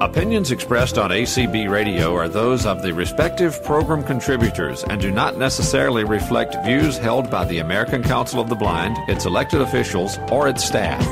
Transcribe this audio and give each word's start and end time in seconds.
Opinions 0.00 0.52
expressed 0.52 0.96
on 0.96 1.10
ACB 1.10 1.68
Radio 1.68 2.14
are 2.14 2.28
those 2.28 2.66
of 2.66 2.82
the 2.82 2.94
respective 2.94 3.60
program 3.64 4.04
contributors 4.04 4.84
and 4.84 5.00
do 5.00 5.10
not 5.10 5.36
necessarily 5.36 6.04
reflect 6.04 6.54
views 6.64 6.96
held 6.96 7.28
by 7.32 7.44
the 7.46 7.58
American 7.58 8.04
Council 8.04 8.38
of 8.38 8.48
the 8.48 8.54
Blind, 8.54 8.96
its 9.08 9.26
elected 9.26 9.60
officials, 9.60 10.16
or 10.30 10.46
its 10.48 10.62
staff. 10.64 11.04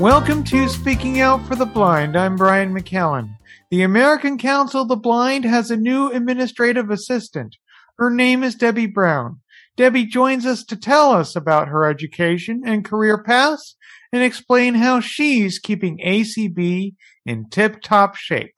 Welcome 0.00 0.42
to 0.44 0.70
Speaking 0.70 1.20
Out 1.20 1.46
for 1.46 1.54
the 1.54 1.66
Blind. 1.66 2.16
I'm 2.16 2.36
Brian 2.36 2.72
McKellen. 2.72 3.36
The 3.70 3.82
American 3.82 4.38
Council 4.38 4.80
of 4.80 4.88
the 4.88 4.96
Blind 4.96 5.44
has 5.44 5.70
a 5.70 5.76
new 5.76 6.10
administrative 6.10 6.90
assistant. 6.90 7.58
Her 7.98 8.08
name 8.08 8.42
is 8.42 8.54
Debbie 8.54 8.86
Brown. 8.86 9.40
Debbie 9.80 10.04
joins 10.04 10.44
us 10.44 10.62
to 10.64 10.76
tell 10.76 11.10
us 11.10 11.34
about 11.34 11.68
her 11.68 11.86
education 11.86 12.60
and 12.66 12.84
career 12.84 13.22
paths 13.22 13.76
and 14.12 14.22
explain 14.22 14.74
how 14.74 15.00
she's 15.00 15.58
keeping 15.58 15.98
ACB 16.04 16.94
in 17.24 17.48
tip 17.48 17.80
top 17.80 18.14
shape. 18.14 18.52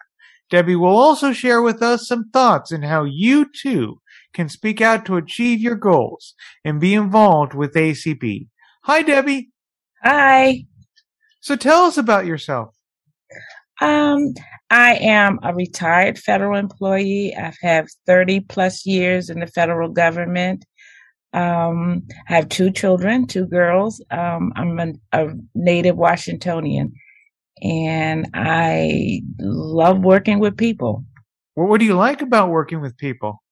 Debbie 0.51 0.75
will 0.75 0.97
also 0.97 1.33
share 1.33 1.63
with 1.63 1.80
us 1.80 2.09
some 2.09 2.29
thoughts 2.30 2.73
on 2.73 2.83
how 2.83 3.05
you 3.05 3.47
too 3.49 4.01
can 4.35 4.49
speak 4.49 4.80
out 4.80 5.07
to 5.07 5.16
achieve 5.16 5.61
your 5.61 5.77
goals 5.77 6.35
and 6.65 6.80
be 6.80 6.93
involved 6.93 7.55
with 7.55 7.75
ACB. 7.75 8.49
Hi, 8.83 9.02
Debbie. 9.02 9.52
Hi. 10.02 10.65
So 11.39 11.55
tell 11.55 11.85
us 11.85 11.99
about 11.99 12.27
yourself. 12.27 12.75
Um, 13.80 14.35
I 14.71 14.95
am 14.95 15.39
a 15.43 15.55
retired 15.55 16.19
federal 16.19 16.59
employee. 16.59 17.37
I've 17.37 17.59
had 17.61 17.87
30 18.07 18.41
plus 18.41 18.87
years 18.87 19.30
in 19.30 19.39
the 19.39 19.47
federal 19.47 19.89
government. 19.89 20.65
Um, 21.33 22.03
I 22.29 22.35
have 22.35 22.49
two 22.49 22.71
children, 22.71 23.27
two 23.27 23.47
girls. 23.47 24.03
Um, 24.11 24.53
I'm 24.55 24.79
a, 24.79 24.93
a, 25.13 25.29
native 25.55 25.97
Washingtonian, 25.97 26.93
and 27.63 28.29
I 28.35 29.23
love 29.39 30.01
working 30.01 30.41
with 30.41 30.57
people. 30.57 31.05
Well, 31.57 31.69
what 31.69 31.80
do 31.80 31.87
you 31.87 31.95
like 31.95 32.21
about 32.21 32.51
working 32.51 32.80
with 32.80 32.97
people? 32.99 33.43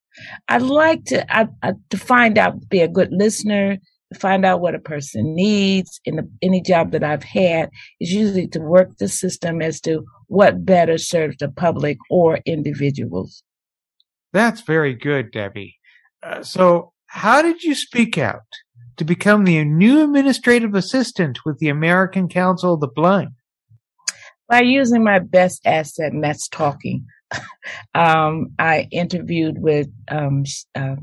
I 0.49 0.59
like 0.59 1.05
to 1.07 1.35
I, 1.35 1.49
I, 1.63 1.75
to 1.91 1.97
find 1.97 2.37
out, 2.37 2.69
be 2.69 2.81
a 2.81 2.89
good 2.89 3.13
listener, 3.13 3.79
find 4.19 4.45
out 4.45 4.61
what 4.61 4.75
a 4.75 4.81
person 4.81 5.35
needs. 5.35 6.01
In 6.05 6.17
the, 6.17 6.31
any 6.43 6.61
job 6.61 6.93
that 6.93 7.05
I've 7.05 7.23
had 7.23 7.71
is 8.01 8.13
usually 8.13 8.49
to 8.49 8.61
work 8.61 8.99
the 8.99 9.09
system 9.09 9.63
as 9.63 9.81
to 9.83 10.05
what 10.27 10.65
better 10.65 10.99
serves 10.99 11.37
the 11.39 11.49
public 11.49 11.99
or 12.11 12.41
individuals. 12.45 13.43
That's 14.33 14.61
very 14.61 14.95
good, 14.95 15.33
Debbie. 15.33 15.77
Uh, 16.23 16.43
so 16.43 16.93
how 17.11 17.43
did 17.43 17.65
you 17.65 17.75
speak 17.75 18.17
out 18.19 18.47
to 18.97 19.05
become 19.05 19.43
the 19.43 19.65
new 19.65 20.05
administrative 20.05 20.77
assistant 20.77 21.41
with 21.45 21.59
the 21.59 21.69
American 21.69 22.29
Council 22.29 22.75
of 22.75 22.81
the 22.81 22.87
Blind? 22.87 23.31
By 24.49 24.61
using 24.61 25.03
my 25.03 25.19
best 25.19 25.61
asset, 25.67 26.13
and 26.13 26.23
that's 26.23 26.47
talking. 26.47 27.07
um, 27.97 28.53
I 28.61 28.87
interviewed 28.93 29.61
with 29.61 29.89
um, 30.07 30.45
uh, 30.77 30.97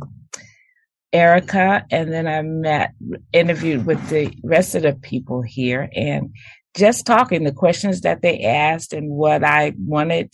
Erica, 1.12 1.86
and 1.92 2.14
then 2.14 2.26
I 2.26 2.42
met, 2.42 2.94
interviewed 3.34 3.86
with 3.86 4.08
the 4.08 4.34
rest 4.46 4.76
of 4.76 4.84
the 4.84 4.94
people 4.94 5.42
here, 5.42 5.90
and 5.94 6.34
just 6.74 7.06
talking 7.06 7.44
the 7.44 7.52
questions 7.52 8.02
that 8.02 8.22
they 8.22 8.44
asked 8.44 8.94
and 8.94 9.10
what 9.10 9.44
I 9.44 9.74
wanted 9.78 10.34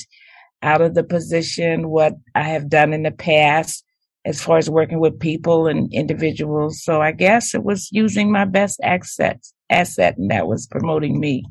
out 0.61 0.81
of 0.81 0.94
the 0.94 1.03
position, 1.03 1.89
what 1.89 2.13
I 2.35 2.44
have 2.44 2.69
done 2.69 2.94
in 2.94 3.01
the 3.01 3.11
past, 3.11 3.83
as 4.25 4.41
far 4.41 4.57
as 4.57 4.69
working 4.69 4.99
with 4.99 5.19
people 5.19 5.67
and 5.67 5.91
individuals. 5.93 6.83
So 6.83 7.02
I 7.02 7.11
guess 7.11 7.53
it 7.53 7.63
was 7.63 7.89
using 7.91 8.31
my 8.31 8.45
best 8.45 8.79
assets, 8.83 9.53
asset, 9.69 10.17
and 10.17 10.31
that 10.31 10.47
was 10.47 10.67
promoting 10.67 11.19
me. 11.19 11.43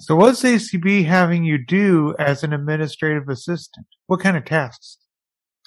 So 0.00 0.16
what's 0.16 0.42
ACB 0.42 1.04
having 1.06 1.44
you 1.44 1.58
do 1.64 2.14
as 2.18 2.42
an 2.42 2.52
administrative 2.52 3.28
assistant? 3.28 3.86
What 4.06 4.20
kind 4.20 4.36
of 4.36 4.44
tasks? 4.44 4.98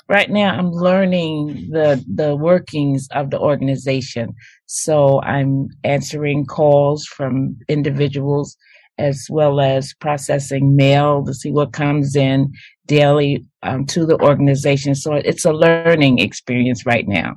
Right 0.09 0.29
now, 0.29 0.57
I'm 0.57 0.71
learning 0.71 1.69
the 1.69 2.03
the 2.13 2.35
workings 2.35 3.09
of 3.11 3.29
the 3.29 3.39
organization. 3.39 4.33
So 4.65 5.21
I'm 5.21 5.67
answering 5.83 6.45
calls 6.45 7.05
from 7.05 7.57
individuals 7.67 8.55
as 8.97 9.27
well 9.29 9.59
as 9.59 9.93
processing 9.93 10.75
mail 10.75 11.23
to 11.25 11.33
see 11.33 11.51
what 11.51 11.73
comes 11.73 12.15
in 12.15 12.51
daily 12.87 13.45
um, 13.63 13.85
to 13.85 14.05
the 14.05 14.19
organization. 14.21 14.95
So 14.95 15.13
it's 15.13 15.45
a 15.45 15.51
learning 15.51 16.19
experience 16.19 16.85
right 16.85 17.07
now. 17.07 17.35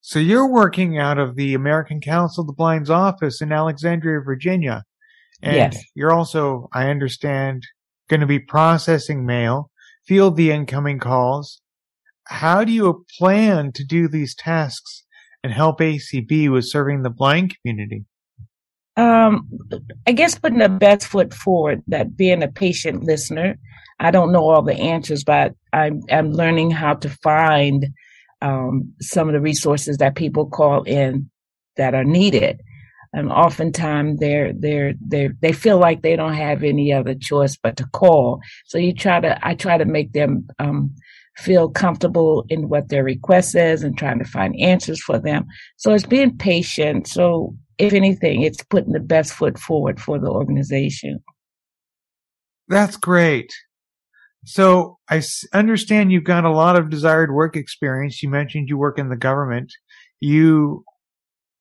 So 0.00 0.18
you're 0.18 0.50
working 0.50 0.98
out 0.98 1.18
of 1.18 1.34
the 1.34 1.54
American 1.54 2.00
Council 2.00 2.42
of 2.42 2.46
the 2.46 2.52
Blind's 2.52 2.90
office 2.90 3.40
in 3.40 3.52
Alexandria, 3.52 4.20
Virginia. 4.20 4.84
And 5.42 5.56
yes. 5.56 5.82
you're 5.94 6.12
also, 6.12 6.68
I 6.72 6.90
understand, 6.90 7.66
going 8.08 8.20
to 8.20 8.26
be 8.26 8.38
processing 8.38 9.24
mail, 9.24 9.70
field 10.06 10.36
the 10.36 10.50
incoming 10.50 10.98
calls. 10.98 11.62
How 12.24 12.64
do 12.64 12.72
you 12.72 13.04
plan 13.18 13.72
to 13.72 13.84
do 13.84 14.08
these 14.08 14.34
tasks 14.34 15.04
and 15.42 15.52
help 15.52 15.80
ACB 15.80 16.50
with 16.50 16.68
serving 16.68 17.02
the 17.02 17.10
blind 17.10 17.54
community? 17.56 18.04
Um, 18.96 19.48
I 20.06 20.12
guess 20.12 20.38
putting 20.38 20.58
the 20.58 20.68
best 20.68 21.06
foot 21.06 21.34
forward, 21.34 21.82
that 21.88 22.16
being 22.16 22.42
a 22.42 22.48
patient 22.48 23.04
listener. 23.04 23.56
I 24.00 24.10
don't 24.10 24.32
know 24.32 24.48
all 24.48 24.62
the 24.62 24.74
answers, 24.74 25.24
but 25.24 25.54
I'm, 25.72 26.02
I'm 26.10 26.32
learning 26.32 26.70
how 26.70 26.94
to 26.94 27.08
find 27.08 27.86
um, 28.42 28.92
some 29.00 29.28
of 29.28 29.34
the 29.34 29.40
resources 29.40 29.98
that 29.98 30.16
people 30.16 30.46
call 30.46 30.82
in 30.82 31.30
that 31.76 31.94
are 31.94 32.04
needed. 32.04 32.60
And 33.12 33.30
oftentimes 33.30 34.18
they're, 34.18 34.52
they're, 34.52 34.94
they 35.00 35.30
they 35.40 35.52
feel 35.52 35.78
like 35.78 36.02
they 36.02 36.16
don't 36.16 36.34
have 36.34 36.64
any 36.64 36.92
other 36.92 37.14
choice 37.14 37.56
but 37.56 37.76
to 37.76 37.86
call. 37.92 38.40
So 38.66 38.78
you 38.78 38.92
try 38.92 39.20
to, 39.20 39.38
I 39.46 39.54
try 39.54 39.78
to 39.78 39.84
make 39.84 40.12
them, 40.12 40.48
um, 40.58 40.94
feel 41.36 41.68
comfortable 41.68 42.44
in 42.48 42.68
what 42.68 42.88
their 42.88 43.02
request 43.02 43.56
is 43.56 43.82
and 43.82 43.98
trying 43.98 44.18
to 44.18 44.24
find 44.24 44.54
answers 44.60 45.02
for 45.02 45.18
them. 45.18 45.46
So 45.76 45.92
it's 45.92 46.06
being 46.06 46.36
patient. 46.36 47.08
So 47.08 47.56
if 47.78 47.92
anything, 47.92 48.42
it's 48.42 48.62
putting 48.64 48.92
the 48.92 49.00
best 49.00 49.32
foot 49.32 49.58
forward 49.58 50.00
for 50.00 50.18
the 50.18 50.28
organization. 50.28 51.20
That's 52.68 52.96
great. 52.96 53.52
So 54.44 54.98
I 55.08 55.22
understand 55.52 56.12
you've 56.12 56.24
got 56.24 56.44
a 56.44 56.52
lot 56.52 56.76
of 56.76 56.90
desired 56.90 57.32
work 57.32 57.56
experience. 57.56 58.22
You 58.22 58.28
mentioned 58.28 58.68
you 58.68 58.76
work 58.76 58.98
in 58.98 59.08
the 59.08 59.16
government. 59.16 59.72
You 60.20 60.84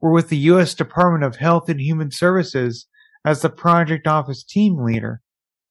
were 0.01 0.11
with 0.11 0.29
the 0.29 0.37
U.S. 0.37 0.73
Department 0.73 1.23
of 1.23 1.37
Health 1.37 1.69
and 1.69 1.79
Human 1.79 2.11
Services 2.11 2.87
as 3.25 3.41
the 3.41 3.49
project 3.49 4.05
office 4.05 4.43
team 4.43 4.83
leader. 4.83 5.21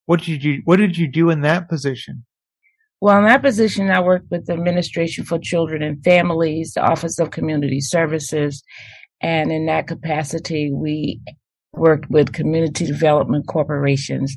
What 0.06 0.22
did 0.22 0.42
you 0.42 0.62
What 0.64 0.76
did 0.76 0.96
you 0.96 1.06
do 1.06 1.30
in 1.30 1.42
that 1.42 1.68
position? 1.68 2.24
Well, 3.00 3.18
in 3.18 3.24
that 3.24 3.42
position, 3.42 3.90
I 3.90 4.00
worked 4.00 4.30
with 4.30 4.46
the 4.46 4.52
Administration 4.52 5.24
for 5.24 5.38
Children 5.38 5.82
and 5.82 6.02
Families, 6.04 6.74
the 6.74 6.82
Office 6.82 7.18
of 7.18 7.32
Community 7.32 7.80
Services, 7.80 8.62
and 9.22 9.52
in 9.52 9.66
that 9.66 9.86
capacity, 9.86 10.72
we 10.72 11.20
worked 11.72 12.10
with 12.10 12.32
community 12.32 12.84
development 12.84 13.46
corporations 13.46 14.36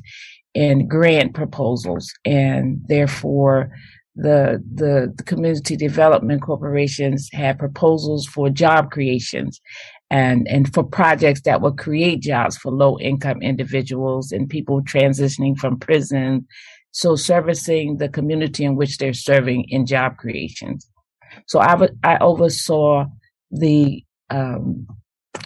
in 0.54 0.88
grant 0.88 1.34
proposals. 1.34 2.12
And 2.24 2.80
therefore, 2.88 3.70
the, 4.14 4.62
the, 4.72 5.12
the 5.14 5.22
community 5.24 5.76
development 5.76 6.40
corporations 6.40 7.28
had 7.32 7.58
proposals 7.58 8.26
for 8.26 8.48
job 8.48 8.90
creations 8.90 9.60
and, 10.08 10.48
and 10.48 10.72
for 10.72 10.82
projects 10.82 11.42
that 11.42 11.60
would 11.60 11.76
create 11.76 12.20
jobs 12.20 12.56
for 12.56 12.72
low 12.72 12.98
income 12.98 13.42
individuals 13.42 14.32
and 14.32 14.48
people 14.48 14.80
transitioning 14.82 15.58
from 15.58 15.78
prison. 15.78 16.46
So 16.92 17.14
servicing 17.16 17.98
the 17.98 18.08
community 18.08 18.64
in 18.64 18.76
which 18.76 18.96
they're 18.96 19.12
serving 19.12 19.66
in 19.68 19.84
job 19.84 20.16
creations. 20.16 20.88
So 21.46 21.58
I, 21.58 21.88
I 22.02 22.16
oversaw 22.18 23.04
the 23.50 24.02
um, 24.30 24.86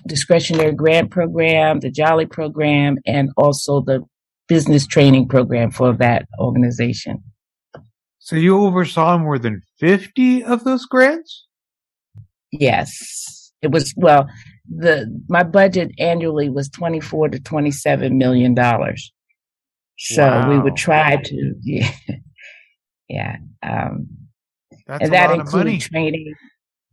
discretionary 0.07 0.73
grant 0.73 1.11
program, 1.11 1.81
the 1.81 1.91
JOLI 1.91 2.31
program, 2.31 2.99
and 3.07 3.31
also 3.37 3.81
the 3.81 4.05
business 4.49 4.87
training 4.87 5.29
program 5.29 5.71
for 5.71 5.93
that 5.95 6.27
organization. 6.39 7.23
So 8.19 8.37
you 8.37 8.59
oversaw 8.65 9.19
more 9.19 9.39
than 9.39 9.63
50 9.79 10.45
of 10.45 10.65
those 10.65 10.85
grants? 10.87 11.47
Yes. 12.53 13.53
It 13.63 13.71
was, 13.71 13.95
well, 13.97 14.29
the, 14.69 15.07
my 15.29 15.43
budget 15.43 15.91
annually 15.99 16.49
was 16.49 16.69
24 16.69 17.31
to 17.31 17.41
27 17.41 18.17
million 18.17 18.55
dollars. 18.55 19.13
So 19.99 20.27
wow. 20.27 20.51
we 20.51 20.59
would 20.59 20.77
try 20.77 21.17
to, 21.17 21.55
yeah, 21.61 21.93
yeah. 23.09 23.37
Um, 23.63 24.09
That's 24.87 25.05
and 25.05 25.13
that 25.13 25.31
included 25.33 25.81
training 25.81 26.35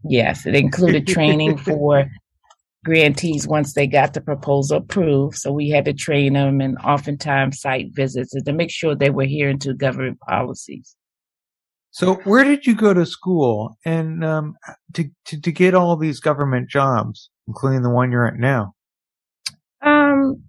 Yes, 0.10 0.46
it 0.46 0.56
included 0.56 1.08
training 1.08 1.58
for 1.70 2.10
grantees 2.86 3.48
once 3.48 3.74
they 3.74 3.88
got 3.88 4.14
the 4.14 4.22
proposal 4.22 4.78
approved. 4.78 5.38
So 5.38 5.52
we 5.52 5.70
had 5.70 5.86
to 5.86 5.94
train 5.94 6.34
them 6.34 6.62
and 6.62 6.78
oftentimes 6.80 7.60
site 7.60 7.88
visits 7.94 8.34
to 8.42 8.54
make 8.54 8.72
sure 8.72 8.96
they 8.96 9.10
were 9.10 9.24
adhering 9.24 9.60
to 9.60 9.74
government 9.74 10.20
policies. 10.22 10.96
So 11.92 12.16
where 12.26 12.44
did 12.44 12.66
you 12.66 12.76
go 12.76 12.94
to 12.94 13.06
school 13.06 13.78
and 13.84 14.24
um, 14.24 14.56
to, 14.94 15.10
to 15.26 15.42
to 15.42 15.52
get 15.52 15.74
all 15.74 15.98
these 15.98 16.20
government 16.20 16.70
jobs, 16.70 17.30
including 17.48 17.82
the 17.82 17.90
one 17.90 18.12
you're 18.12 18.28
at 18.28 18.36
now? 18.36 18.74
Um, 19.82 20.44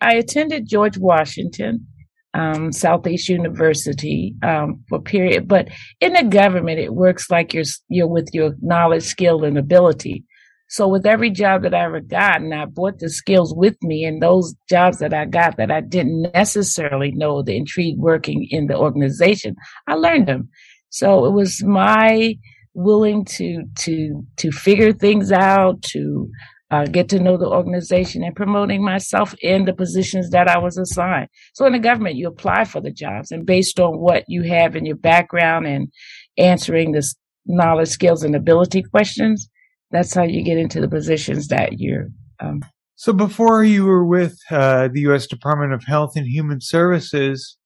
I 0.00 0.14
attended 0.14 0.68
George 0.68 0.98
Washington, 0.98 1.86
um, 2.34 2.72
Southeast 2.72 3.28
University 3.28 4.34
um, 4.42 4.82
for 4.88 5.00
period. 5.00 5.48
But 5.48 5.68
in 6.00 6.12
the 6.12 6.24
government, 6.24 6.80
it 6.80 6.94
works 6.94 7.30
like 7.30 7.54
you're 7.54 7.64
you're 7.88 8.08
with 8.08 8.28
your 8.32 8.54
knowledge, 8.60 9.04
skill, 9.04 9.44
and 9.44 9.56
ability. 9.56 10.24
So 10.68 10.88
with 10.88 11.06
every 11.06 11.30
job 11.30 11.62
that 11.62 11.74
I 11.74 11.84
ever 11.84 12.00
got, 12.00 12.40
and 12.40 12.52
I 12.52 12.64
brought 12.64 12.98
the 12.98 13.08
skills 13.08 13.54
with 13.54 13.76
me, 13.82 14.04
and 14.04 14.20
those 14.20 14.54
jobs 14.68 14.98
that 14.98 15.14
I 15.14 15.24
got 15.24 15.56
that 15.56 15.70
I 15.70 15.80
didn't 15.80 16.32
necessarily 16.34 17.12
know 17.12 17.42
the 17.42 17.56
intrigue 17.56 17.98
working 17.98 18.48
in 18.50 18.66
the 18.66 18.76
organization, 18.76 19.54
I 19.86 19.94
learned 19.94 20.26
them. 20.26 20.48
So 20.90 21.26
it 21.26 21.30
was 21.30 21.62
my 21.62 22.36
willing 22.74 23.24
to 23.24 23.64
to 23.76 24.26
to 24.38 24.50
figure 24.50 24.92
things 24.92 25.30
out, 25.30 25.82
to 25.82 26.28
uh, 26.74 26.86
get 26.86 27.08
to 27.08 27.20
know 27.20 27.36
the 27.36 27.46
organization 27.46 28.24
and 28.24 28.34
promoting 28.34 28.82
myself 28.82 29.32
in 29.40 29.64
the 29.64 29.72
positions 29.72 30.30
that 30.30 30.48
I 30.48 30.58
was 30.58 30.76
assigned. 30.76 31.28
So 31.52 31.66
in 31.66 31.72
the 31.72 31.78
government, 31.78 32.16
you 32.16 32.26
apply 32.26 32.64
for 32.64 32.80
the 32.80 32.90
jobs 32.90 33.30
and 33.30 33.46
based 33.46 33.78
on 33.78 33.98
what 33.98 34.24
you 34.26 34.42
have 34.42 34.74
in 34.74 34.84
your 34.84 34.96
background 34.96 35.66
and 35.68 35.92
answering 36.36 36.90
the 36.90 37.08
knowledge, 37.46 37.90
skills, 37.90 38.24
and 38.24 38.34
ability 38.34 38.82
questions, 38.82 39.48
that's 39.92 40.14
how 40.14 40.24
you 40.24 40.42
get 40.42 40.58
into 40.58 40.80
the 40.80 40.88
positions 40.88 41.46
that 41.48 41.78
you're. 41.78 42.08
Um, 42.40 42.64
so 42.96 43.12
before 43.12 43.62
you 43.62 43.84
were 43.84 44.04
with 44.04 44.36
uh, 44.50 44.88
the 44.88 45.02
U.S. 45.02 45.28
Department 45.28 45.72
of 45.72 45.84
Health 45.84 46.16
and 46.16 46.26
Human 46.26 46.60
Services, 46.60 47.56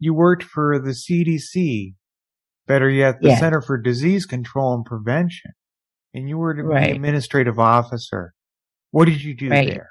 you 0.00 0.12
worked 0.12 0.42
for 0.42 0.80
the 0.80 0.90
CDC, 0.90 1.94
better 2.66 2.90
yet, 2.90 3.20
the 3.20 3.28
yeah. 3.28 3.38
Center 3.38 3.60
for 3.60 3.78
Disease 3.78 4.26
Control 4.26 4.74
and 4.74 4.84
Prevention, 4.84 5.52
and 6.12 6.28
you 6.28 6.38
were 6.38 6.54
the 6.54 6.64
right. 6.64 6.90
administrative 6.94 7.60
officer. 7.60 8.32
What 8.90 9.06
did 9.06 9.22
you 9.22 9.34
do 9.34 9.48
right. 9.48 9.68
there? 9.68 9.90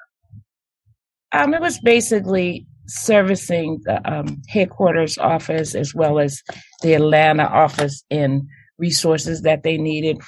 Um, 1.32 1.54
it 1.54 1.62
was 1.62 1.80
basically 1.80 2.66
servicing 2.88 3.82
the 3.84 4.00
um, 4.12 4.42
headquarters 4.48 5.18
office 5.18 5.76
as 5.76 5.94
well 5.94 6.20
as 6.20 6.42
the 6.82 6.94
Atlanta 6.94 7.44
office 7.44 8.04
in 8.10 8.48
resources 8.78 9.42
that 9.42 9.64
they 9.64 9.78
needed 9.78 10.22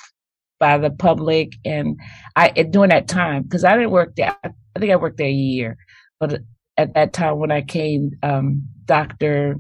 by 0.60 0.78
the 0.78 0.90
public. 0.90 1.54
And 1.64 2.00
I 2.36 2.50
during 2.50 2.90
that 2.90 3.08
time 3.08 3.44
because 3.44 3.64
I 3.64 3.76
didn't 3.76 3.92
work 3.92 4.16
there. 4.16 4.36
I 4.44 4.80
think 4.80 4.92
I 4.92 4.96
worked 4.96 5.18
there 5.18 5.28
a 5.28 5.32
year, 5.32 5.78
but 6.20 6.42
at 6.78 6.94
that 6.94 7.14
time 7.14 7.40
when 7.40 7.52
I 7.52 7.62
came, 7.62 8.12
um, 8.24 8.68
Doctor 8.86 9.58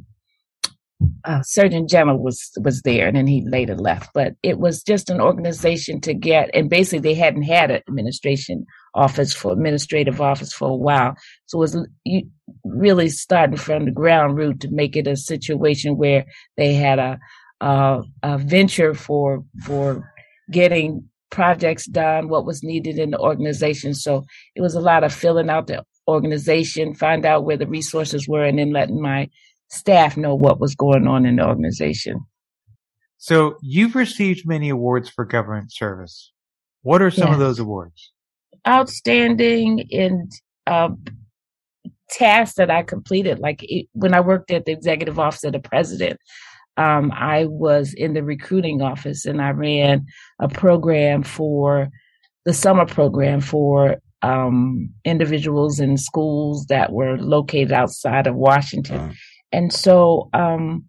uh, 1.25 1.41
Surgeon 1.43 1.87
General 1.87 2.17
was 2.17 2.51
was 2.61 2.81
there, 2.81 3.07
and 3.07 3.17
then 3.17 3.27
he 3.27 3.47
later 3.47 3.75
left. 3.75 4.09
But 4.13 4.33
it 4.41 4.59
was 4.59 4.83
just 4.83 5.09
an 5.09 5.21
organization 5.21 6.01
to 6.01 6.13
get, 6.13 6.49
and 6.53 6.69
basically 6.69 6.99
they 6.99 7.13
hadn't 7.13 7.43
had 7.43 7.71
an 7.71 7.81
administration 7.87 8.65
office 8.97 9.33
for 9.33 9.53
administrative 9.53 10.19
office 10.19 10.51
for 10.51 10.69
a 10.69 10.75
while. 10.75 11.15
So 11.45 11.57
it 11.57 11.61
was 11.61 11.87
really 12.65 13.09
starting 13.09 13.57
from 13.57 13.85
the 13.85 13.91
ground 13.91 14.37
root 14.37 14.59
to 14.61 14.69
make 14.71 14.95
it 14.95 15.07
a 15.07 15.15
situation 15.15 15.97
where 15.97 16.25
they 16.57 16.73
had 16.73 16.99
a 16.99 17.19
a, 17.61 18.01
a 18.23 18.37
venture 18.37 18.93
for 18.93 19.43
for 19.63 20.11
getting 20.51 21.09
projects 21.29 21.85
done, 21.87 22.29
what 22.29 22.45
was 22.45 22.63
needed 22.63 22.97
in 22.99 23.11
the 23.11 23.19
organization. 23.19 23.93
So 23.93 24.25
it 24.55 24.61
was 24.61 24.75
a 24.75 24.79
lot 24.79 25.03
of 25.03 25.13
filling 25.13 25.49
out 25.49 25.67
the 25.67 25.83
organization, 26.07 26.93
find 26.93 27.25
out 27.25 27.45
where 27.45 27.57
the 27.57 27.67
resources 27.67 28.27
were, 28.27 28.45
and 28.45 28.59
then 28.59 28.71
letting 28.71 29.01
my 29.01 29.29
staff 29.69 30.15
know 30.15 30.35
what 30.35 30.59
was 30.59 30.75
going 30.75 31.07
on 31.07 31.25
in 31.25 31.37
the 31.37 31.45
organization. 31.45 32.25
So 33.17 33.57
you've 33.61 33.95
received 33.95 34.47
many 34.47 34.69
awards 34.69 35.09
for 35.09 35.25
government 35.25 35.73
service. 35.73 36.31
What 36.83 37.01
are 37.01 37.11
some 37.11 37.33
of 37.33 37.39
those 37.39 37.59
awards? 37.59 38.13
Outstanding 38.67 39.79
in 39.79 40.29
uh, 40.65 40.89
tasks 42.09 42.55
that 42.57 42.69
I 42.69 42.83
completed. 42.83 43.39
Like 43.39 43.63
it, 43.63 43.87
when 43.93 44.13
I 44.13 44.19
worked 44.19 44.51
at 44.51 44.65
the 44.65 44.71
executive 44.71 45.19
office 45.19 45.43
of 45.43 45.53
the 45.53 45.59
president, 45.59 46.19
um, 46.77 47.11
I 47.15 47.45
was 47.45 47.93
in 47.93 48.13
the 48.13 48.23
recruiting 48.23 48.81
office 48.81 49.25
and 49.25 49.41
I 49.41 49.49
ran 49.49 50.05
a 50.39 50.47
program 50.47 51.23
for 51.23 51.89
the 52.45 52.53
summer 52.53 52.85
program 52.85 53.41
for 53.41 53.97
um, 54.21 54.89
individuals 55.03 55.79
in 55.79 55.97
schools 55.97 56.65
that 56.67 56.91
were 56.91 57.17
located 57.17 57.71
outside 57.71 58.27
of 58.27 58.35
Washington. 58.35 58.99
Uh-huh. 58.99 59.13
And 59.51 59.73
so 59.73 60.29
um, 60.33 60.85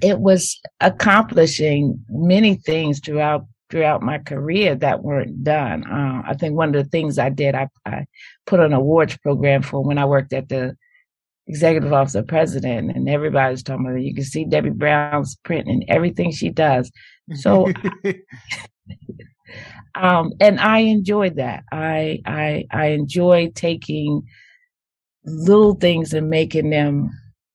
it 0.00 0.20
was 0.20 0.60
accomplishing 0.80 2.02
many 2.08 2.54
things 2.54 3.00
throughout 3.00 3.46
throughout 3.70 4.02
my 4.02 4.18
career 4.18 4.74
that 4.76 5.02
weren't 5.02 5.42
done. 5.42 5.84
Uh, 5.84 6.22
I 6.26 6.34
think 6.34 6.54
one 6.56 6.74
of 6.74 6.84
the 6.84 6.88
things 6.90 7.18
I 7.18 7.30
did, 7.30 7.54
I, 7.54 7.68
I 7.86 8.06
put 8.46 8.60
an 8.60 8.72
awards 8.72 9.16
program 9.18 9.62
for 9.62 9.82
when 9.82 9.98
I 9.98 10.04
worked 10.04 10.32
at 10.32 10.48
the 10.48 10.76
executive 11.46 11.92
office 11.92 12.14
of 12.14 12.26
president, 12.26 12.94
and 12.94 13.08
everybody's 13.08 13.62
talking 13.62 13.86
about 13.86 13.98
it. 13.98 14.04
You 14.04 14.14
can 14.14 14.24
see 14.24 14.44
Debbie 14.44 14.70
Brown's 14.70 15.36
print 15.44 15.66
and 15.66 15.84
everything 15.88 16.30
she 16.30 16.50
does. 16.50 16.90
So, 17.34 17.72
um, 19.94 20.32
and 20.40 20.60
I 20.60 20.78
enjoyed 20.80 21.36
that. 21.36 21.64
I 21.72 22.20
I 22.26 22.64
I 22.70 22.86
enjoy 22.88 23.50
taking 23.54 24.22
little 25.24 25.74
things 25.74 26.12
and 26.12 26.28
making 26.28 26.70
them 26.70 27.10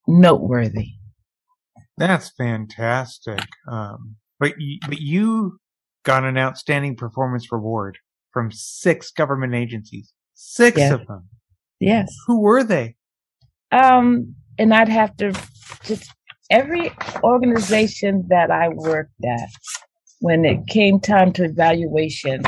noteworthy. 0.07 0.89
That's 1.97 2.29
fantastic. 2.29 3.41
Um, 3.69 4.15
but 4.39 4.53
you, 4.57 4.79
but 4.87 4.99
you 4.99 5.59
got 6.09 6.23
an 6.23 6.39
outstanding 6.39 6.95
performance 6.95 7.51
reward 7.51 7.99
from 8.31 8.51
six 8.51 9.11
government 9.11 9.53
agencies. 9.53 10.11
Six 10.33 10.79
yes. 10.79 10.91
of 10.91 11.05
them. 11.05 11.29
Yes. 11.79 12.11
Who 12.25 12.39
were 12.39 12.63
they? 12.63 12.95
Um, 13.71 14.33
and 14.57 14.73
I'd 14.73 14.89
have 14.89 15.15
to 15.17 15.39
just 15.83 16.11
every 16.49 16.91
organization 17.23 18.25
that 18.29 18.49
I 18.49 18.69
worked 18.69 19.23
at, 19.23 19.49
when 20.19 20.45
it 20.45 20.65
came 20.65 20.99
time 20.99 21.31
to 21.33 21.43
evaluation, 21.43 22.41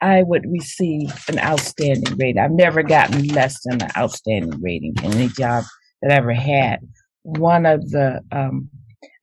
I 0.00 0.22
would 0.22 0.44
receive 0.48 1.12
an 1.28 1.40
outstanding 1.40 2.16
rating. 2.16 2.40
I've 2.40 2.52
never 2.52 2.84
gotten 2.84 3.26
less 3.26 3.56
than 3.64 3.82
an 3.82 3.90
outstanding 3.96 4.60
rating 4.62 4.94
in 5.02 5.12
any 5.12 5.26
job 5.26 5.64
that 6.02 6.12
I 6.12 6.14
ever 6.14 6.34
had. 6.34 6.86
One 7.24 7.66
of 7.66 7.90
the 7.90 8.20
um, 8.30 8.70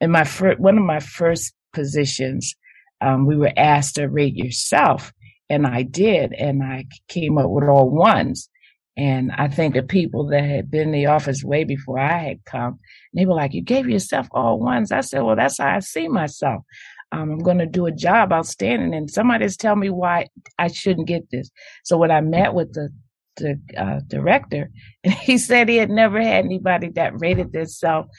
in 0.02 0.12
my 0.12 0.26
first 0.26 0.60
one 0.60 0.78
of 0.78 0.84
my 0.84 1.00
first 1.00 1.54
positions, 1.72 2.54
um, 3.04 3.26
we 3.26 3.36
were 3.36 3.52
asked 3.58 3.96
to 3.96 4.08
rate 4.08 4.36
yourself, 4.36 5.12
and 5.50 5.68
I 5.68 5.84
did, 5.84 6.34
and 6.34 6.64
I 6.64 6.86
came 7.08 7.38
up 7.38 7.50
with 7.50 7.66
all 7.66 7.90
ones. 7.90 8.50
And 8.96 9.32
I 9.32 9.48
think 9.48 9.74
the 9.74 9.84
people 9.84 10.28
that 10.28 10.44
had 10.44 10.70
been 10.70 10.90
in 10.90 10.92
the 10.92 11.06
office 11.08 11.44
way 11.44 11.64
before 11.64 12.00
I 12.00 12.20
had 12.20 12.46
come, 12.46 12.80
they 13.14 13.26
were 13.26 13.34
like, 13.34 13.54
"You 13.54 13.62
gave 13.62 13.90
yourself 13.90 14.28
all 14.32 14.60
ones." 14.60 14.92
I 14.92 15.02
said, 15.02 15.22
"Well, 15.22 15.36
that's 15.36 15.58
how 15.58 15.76
I 15.76 15.80
see 15.80 16.08
myself. 16.08 16.64
Um, 17.12 17.32
I'm 17.32 17.40
going 17.40 17.60
to 17.60 17.66
do 17.66 17.88
a 17.88 17.92
job 17.92 18.32
outstanding, 18.32 18.94
and 18.94 19.10
somebody's 19.10 19.58
tell 19.58 19.76
me 19.76 19.90
why 19.90 20.28
I 20.60 20.68
shouldn't 20.68 21.08
get 21.08 21.30
this." 21.32 21.50
So 21.84 21.98
when 21.98 22.12
I 22.12 22.22
met 22.22 22.54
with 22.54 22.74
the 22.74 22.90
the 23.38 23.60
uh, 23.76 24.02
director, 24.08 24.70
and 25.04 25.14
he 25.30 25.38
said 25.38 25.68
he 25.70 25.78
had 25.78 25.90
never 25.90 26.22
had 26.22 26.46
anybody 26.46 26.90
that 26.90 27.20
rated 27.20 27.52
themselves 27.52 28.10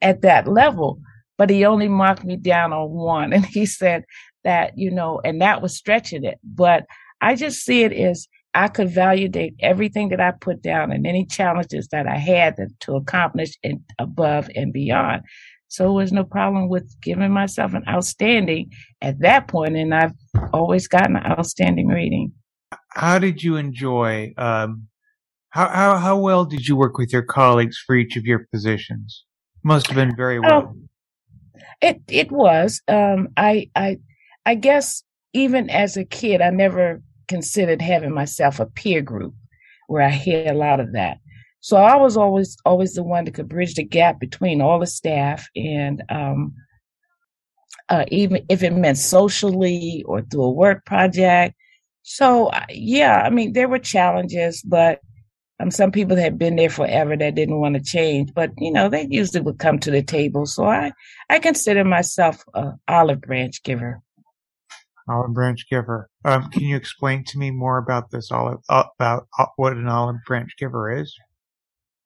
at 0.00 0.22
that 0.22 0.48
level, 0.48 1.00
but 1.38 1.50
he 1.50 1.64
only 1.64 1.88
marked 1.88 2.24
me 2.24 2.36
down 2.36 2.72
on 2.72 2.90
one, 2.90 3.32
and 3.32 3.46
he 3.46 3.66
said 3.66 4.04
that 4.44 4.72
you 4.76 4.90
know, 4.90 5.20
and 5.24 5.40
that 5.40 5.62
was 5.62 5.76
stretching 5.76 6.24
it. 6.24 6.38
But 6.42 6.84
I 7.20 7.34
just 7.34 7.64
see 7.64 7.82
it 7.82 7.92
as 7.92 8.28
I 8.54 8.68
could 8.68 8.88
validate 8.88 9.54
everything 9.60 10.10
that 10.10 10.20
I 10.20 10.32
put 10.32 10.62
down 10.62 10.92
and 10.92 11.06
any 11.06 11.26
challenges 11.26 11.88
that 11.88 12.06
I 12.06 12.16
had 12.16 12.56
to 12.80 12.96
accomplish 12.96 13.56
and 13.64 13.80
above 13.98 14.48
and 14.54 14.72
beyond. 14.72 15.22
So 15.68 15.90
it 15.90 15.94
was 15.94 16.12
no 16.12 16.22
problem 16.22 16.68
with 16.68 16.94
giving 17.00 17.32
myself 17.32 17.74
an 17.74 17.82
outstanding 17.88 18.70
at 19.02 19.18
that 19.20 19.48
point, 19.48 19.76
and 19.76 19.94
I've 19.94 20.12
always 20.52 20.86
gotten 20.86 21.16
an 21.16 21.26
outstanding 21.26 21.88
rating 21.88 22.32
how 22.94 23.18
did 23.18 23.42
you 23.42 23.56
enjoy? 23.56 24.32
Um, 24.36 24.88
how 25.50 25.68
how 25.68 25.96
how 25.98 26.18
well 26.18 26.44
did 26.44 26.66
you 26.66 26.76
work 26.76 26.98
with 26.98 27.12
your 27.12 27.22
colleagues 27.22 27.76
for 27.78 27.94
each 27.94 28.16
of 28.16 28.24
your 28.24 28.46
positions? 28.52 29.24
Must 29.62 29.86
have 29.86 29.96
been 29.96 30.16
very 30.16 30.40
well. 30.40 30.74
Oh, 30.74 30.76
it 31.84 32.02
it 32.08 32.32
was. 32.32 32.80
Um, 32.88 33.28
I 33.36 33.70
I 33.74 33.98
I 34.46 34.54
guess 34.54 35.02
even 35.32 35.70
as 35.70 35.96
a 35.96 36.04
kid, 36.04 36.40
I 36.40 36.50
never 36.50 37.02
considered 37.28 37.82
having 37.82 38.12
myself 38.12 38.60
a 38.60 38.66
peer 38.66 39.02
group 39.02 39.34
where 39.88 40.02
I 40.02 40.10
hear 40.10 40.50
a 40.50 40.56
lot 40.56 40.80
of 40.80 40.92
that. 40.92 41.18
So 41.60 41.76
I 41.76 41.96
was 41.96 42.16
always 42.16 42.56
always 42.64 42.94
the 42.94 43.02
one 43.02 43.24
that 43.24 43.34
could 43.34 43.48
bridge 43.48 43.74
the 43.74 43.84
gap 43.84 44.20
between 44.20 44.60
all 44.60 44.78
the 44.78 44.86
staff 44.86 45.48
and 45.56 46.02
um, 46.08 46.54
uh, 47.88 48.04
even 48.08 48.44
if 48.48 48.62
it 48.62 48.72
meant 48.72 48.98
socially 48.98 50.04
or 50.06 50.22
through 50.22 50.44
a 50.44 50.50
work 50.50 50.84
project 50.84 51.54
so, 52.04 52.50
yeah, 52.68 53.22
I 53.24 53.30
mean, 53.30 53.54
there 53.54 53.66
were 53.66 53.78
challenges, 53.78 54.62
but 54.62 55.00
Um, 55.60 55.70
some 55.70 55.92
people 55.92 56.16
had 56.16 56.38
been 56.38 56.56
there 56.56 56.70
forever 56.70 57.16
that 57.16 57.36
didn't 57.36 57.60
want 57.60 57.76
to 57.76 57.82
change, 57.82 58.34
but 58.34 58.50
you 58.58 58.72
know 58.72 58.88
they 58.88 59.06
usually 59.08 59.40
would 59.40 59.58
come 59.58 59.78
to 59.80 59.90
the 59.90 60.02
table. 60.02 60.46
So 60.46 60.64
I 60.64 60.92
I 61.30 61.38
consider 61.38 61.84
myself 61.84 62.42
a 62.54 62.72
olive 62.88 63.20
branch 63.20 63.62
giver. 63.62 64.00
Olive 65.08 65.34
branch 65.34 65.66
giver. 65.70 66.08
Um, 66.24 66.50
can 66.50 66.62
you 66.62 66.76
explain 66.76 67.24
to 67.26 67.38
me 67.38 67.50
more 67.50 67.78
about 67.78 68.10
this 68.10 68.32
olive 68.32 68.60
uh, 68.68 68.84
about 68.98 69.28
uh, 69.38 69.46
what 69.56 69.74
an 69.74 69.86
olive 69.86 70.16
branch 70.26 70.54
giver 70.58 70.90
is? 70.90 71.14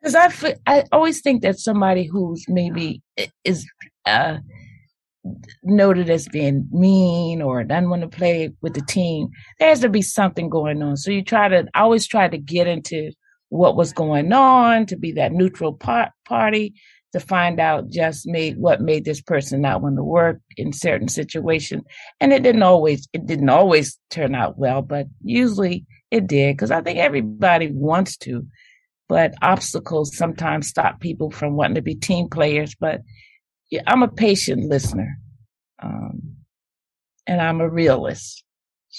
Because 0.02 0.14
I 0.14 0.56
I 0.66 0.84
always 0.92 1.22
think 1.22 1.42
that 1.42 1.58
somebody 1.58 2.04
who's 2.04 2.44
maybe 2.48 3.02
is 3.44 3.66
uh, 4.04 4.38
noted 5.62 6.10
as 6.10 6.28
being 6.28 6.68
mean 6.70 7.40
or 7.40 7.64
doesn't 7.64 7.88
want 7.88 8.02
to 8.02 8.08
play 8.08 8.50
with 8.60 8.74
the 8.74 8.82
team, 8.82 9.28
there 9.58 9.68
has 9.70 9.80
to 9.80 9.88
be 9.88 10.02
something 10.02 10.48
going 10.50 10.82
on. 10.82 10.96
So 10.96 11.10
you 11.10 11.22
try 11.22 11.48
to 11.48 11.66
I 11.74 11.80
always 11.80 12.06
try 12.06 12.28
to 12.28 12.38
get 12.38 12.66
into 12.66 13.12
what 13.48 13.76
was 13.76 13.92
going 13.92 14.32
on, 14.32 14.86
to 14.86 14.96
be 14.96 15.12
that 15.12 15.32
neutral 15.32 15.72
part, 15.72 16.10
party, 16.26 16.74
to 17.12 17.20
find 17.20 17.58
out 17.58 17.88
just 17.88 18.26
made 18.26 18.58
what 18.58 18.80
made 18.80 19.04
this 19.04 19.20
person 19.20 19.62
not 19.62 19.80
want 19.80 19.96
to 19.96 20.04
work 20.04 20.40
in 20.56 20.72
certain 20.72 21.08
situation. 21.08 21.82
And 22.20 22.32
it 22.32 22.42
didn't 22.42 22.62
always 22.62 23.08
it 23.12 23.26
didn't 23.26 23.48
always 23.48 23.98
turn 24.10 24.34
out 24.34 24.58
well, 24.58 24.82
but 24.82 25.06
usually 25.22 25.86
it 26.10 26.26
did 26.26 26.56
because 26.56 26.70
I 26.70 26.82
think 26.82 26.98
everybody 26.98 27.70
wants 27.70 28.16
to. 28.18 28.46
But 29.08 29.34
obstacles 29.40 30.16
sometimes 30.16 30.68
stop 30.68 31.00
people 31.00 31.30
from 31.30 31.56
wanting 31.56 31.76
to 31.76 31.82
be 31.82 31.94
team 31.94 32.28
players. 32.28 32.74
But 32.74 33.00
yeah, 33.70 33.82
I'm 33.86 34.02
a 34.02 34.08
patient 34.08 34.68
listener, 34.68 35.18
um, 35.82 36.36
and 37.26 37.40
I'm 37.40 37.62
a 37.62 37.68
realist. 37.68 38.44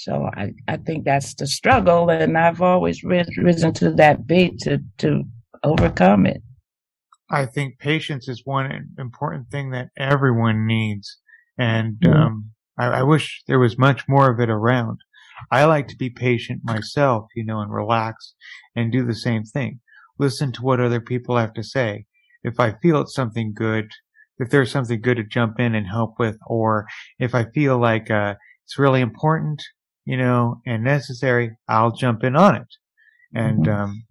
So 0.02 0.30
I, 0.34 0.52
I 0.66 0.78
think 0.78 1.04
that's 1.04 1.34
the 1.34 1.46
struggle, 1.46 2.08
and 2.08 2.38
I've 2.38 2.62
always 2.62 3.04
risen 3.04 3.72
to 3.74 3.90
that 3.92 4.26
bait 4.26 4.58
to 4.60 4.78
to 4.98 5.24
overcome 5.62 6.26
it. 6.26 6.42
I 7.30 7.46
think 7.46 7.78
patience 7.78 8.26
is 8.28 8.42
one 8.44 8.88
important 8.98 9.50
thing 9.50 9.70
that 9.70 9.90
everyone 9.98 10.66
needs, 10.66 11.18
and 11.58 11.96
mm-hmm. 11.96 12.16
um, 12.16 12.50
I, 12.78 12.86
I 12.86 13.02
wish 13.02 13.42
there 13.46 13.58
was 13.58 13.78
much 13.78 14.08
more 14.08 14.30
of 14.30 14.40
it 14.40 14.48
around. 14.48 14.98
I 15.50 15.64
like 15.64 15.88
to 15.88 15.96
be 15.96 16.10
patient 16.10 16.62
myself, 16.64 17.28
you 17.34 17.44
know, 17.44 17.60
and 17.60 17.72
relax 17.72 18.34
and 18.74 18.90
do 18.90 19.04
the 19.04 19.14
same 19.14 19.44
thing. 19.44 19.80
Listen 20.18 20.52
to 20.52 20.62
what 20.62 20.80
other 20.80 21.00
people 21.00 21.36
have 21.36 21.54
to 21.54 21.62
say. 21.62 22.06
If 22.42 22.58
I 22.58 22.72
feel 22.82 23.02
it's 23.02 23.14
something 23.14 23.52
good, 23.54 23.90
if 24.38 24.48
there's 24.50 24.70
something 24.70 25.00
good 25.00 25.18
to 25.18 25.24
jump 25.24 25.60
in 25.60 25.74
and 25.74 25.86
help 25.86 26.14
with, 26.18 26.38
or 26.46 26.86
if 27.18 27.34
I 27.34 27.44
feel 27.44 27.78
like 27.78 28.10
uh, 28.10 28.34
it's 28.64 28.78
really 28.78 29.00
important, 29.00 29.62
you 30.04 30.16
know, 30.16 30.60
and 30.66 30.84
necessary, 30.84 31.56
I'll 31.68 31.92
jump 31.92 32.24
in 32.24 32.36
on 32.36 32.56
it. 32.56 32.66
And, 33.34 33.66
mm-hmm. 33.66 33.82
um, 33.82 34.04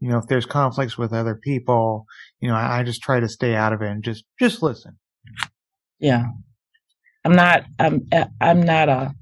you 0.00 0.08
know, 0.08 0.18
if 0.18 0.26
there's 0.26 0.46
conflicts 0.46 0.98
with 0.98 1.12
other 1.12 1.34
people, 1.34 2.06
you 2.40 2.48
know, 2.48 2.54
I, 2.54 2.80
I, 2.80 2.82
just 2.82 3.02
try 3.02 3.20
to 3.20 3.28
stay 3.28 3.54
out 3.54 3.72
of 3.72 3.80
it 3.80 3.88
and 3.88 4.02
just, 4.02 4.24
just 4.38 4.62
listen. 4.62 4.98
Yeah. 5.98 6.24
I'm 7.24 7.36
not, 7.36 7.64
I'm, 7.78 8.06
I'm 8.40 8.62
not 8.62 8.88
a, 8.88 9.14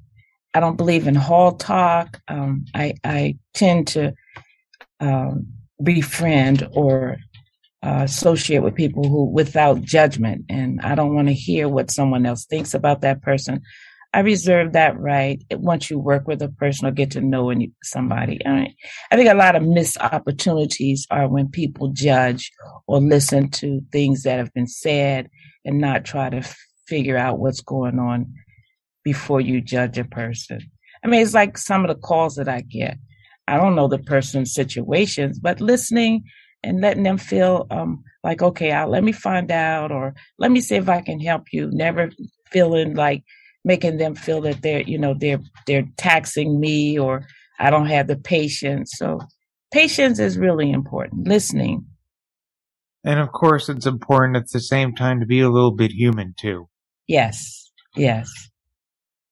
I 0.54 0.60
don't 0.60 0.76
believe 0.76 1.06
in 1.06 1.14
hall 1.14 1.52
talk. 1.52 2.20
Um, 2.28 2.64
I, 2.74 2.94
I 3.04 3.38
tend 3.54 3.88
to, 3.88 4.14
um, 5.00 5.52
befriend 5.82 6.68
or 6.72 7.16
uh, 7.84 8.02
associate 8.04 8.62
with 8.62 8.74
people 8.74 9.08
who 9.08 9.24
without 9.24 9.82
judgment 9.82 10.44
and 10.48 10.80
i 10.82 10.94
don't 10.94 11.14
want 11.16 11.26
to 11.26 11.34
hear 11.34 11.68
what 11.68 11.90
someone 11.90 12.24
else 12.24 12.44
thinks 12.44 12.74
about 12.74 13.00
that 13.00 13.20
person 13.22 13.60
I 14.14 14.20
reserve 14.20 14.72
that 14.72 14.98
right 14.98 15.42
once 15.52 15.90
you 15.90 15.98
work 15.98 16.28
with 16.28 16.42
a 16.42 16.48
person 16.48 16.86
or 16.86 16.90
get 16.90 17.12
to 17.12 17.20
know 17.20 17.52
somebody. 17.82 18.44
I, 18.44 18.74
I 19.10 19.16
think 19.16 19.30
a 19.30 19.34
lot 19.34 19.56
of 19.56 19.62
missed 19.62 19.96
opportunities 19.98 21.06
are 21.10 21.28
when 21.28 21.48
people 21.48 21.88
judge 21.88 22.52
or 22.86 23.00
listen 23.00 23.48
to 23.52 23.80
things 23.90 24.24
that 24.24 24.38
have 24.38 24.52
been 24.52 24.66
said 24.66 25.30
and 25.64 25.78
not 25.78 26.04
try 26.04 26.28
to 26.28 26.42
figure 26.86 27.16
out 27.16 27.38
what's 27.38 27.62
going 27.62 27.98
on 27.98 28.34
before 29.02 29.40
you 29.40 29.60
judge 29.60 29.96
a 29.96 30.04
person. 30.04 30.60
I 31.02 31.08
mean, 31.08 31.22
it's 31.22 31.34
like 31.34 31.56
some 31.56 31.84
of 31.84 31.88
the 31.88 32.00
calls 32.00 32.36
that 32.36 32.48
I 32.48 32.60
get. 32.60 32.98
I 33.48 33.56
don't 33.56 33.74
know 33.74 33.88
the 33.88 33.98
person's 33.98 34.54
situations, 34.54 35.38
but 35.38 35.60
listening 35.60 36.24
and 36.62 36.80
letting 36.80 37.02
them 37.02 37.18
feel 37.18 37.66
um, 37.70 38.04
like, 38.22 38.42
okay, 38.42 38.72
I'll, 38.72 38.88
let 38.88 39.02
me 39.02 39.12
find 39.12 39.50
out 39.50 39.90
or 39.90 40.14
let 40.38 40.50
me 40.50 40.60
see 40.60 40.76
if 40.76 40.88
I 40.88 41.00
can 41.00 41.18
help 41.18 41.52
you. 41.52 41.70
Never 41.72 42.10
feeling 42.50 42.94
like 42.94 43.24
making 43.64 43.98
them 43.98 44.14
feel 44.14 44.40
that 44.42 44.62
they're 44.62 44.82
you 44.82 44.98
know 44.98 45.14
they're 45.14 45.40
they're 45.66 45.88
taxing 45.96 46.60
me 46.60 46.98
or 46.98 47.26
I 47.58 47.70
don't 47.70 47.86
have 47.86 48.06
the 48.08 48.16
patience. 48.16 48.92
So 48.96 49.20
patience 49.72 50.18
is 50.18 50.38
really 50.38 50.70
important. 50.70 51.28
Listening. 51.28 51.86
And 53.04 53.18
of 53.18 53.32
course, 53.32 53.68
it's 53.68 53.86
important 53.86 54.36
at 54.36 54.50
the 54.52 54.60
same 54.60 54.94
time 54.94 55.20
to 55.20 55.26
be 55.26 55.40
a 55.40 55.50
little 55.50 55.72
bit 55.72 55.90
human 55.90 56.34
too. 56.38 56.68
Yes. 57.08 57.70
Yes. 57.96 58.28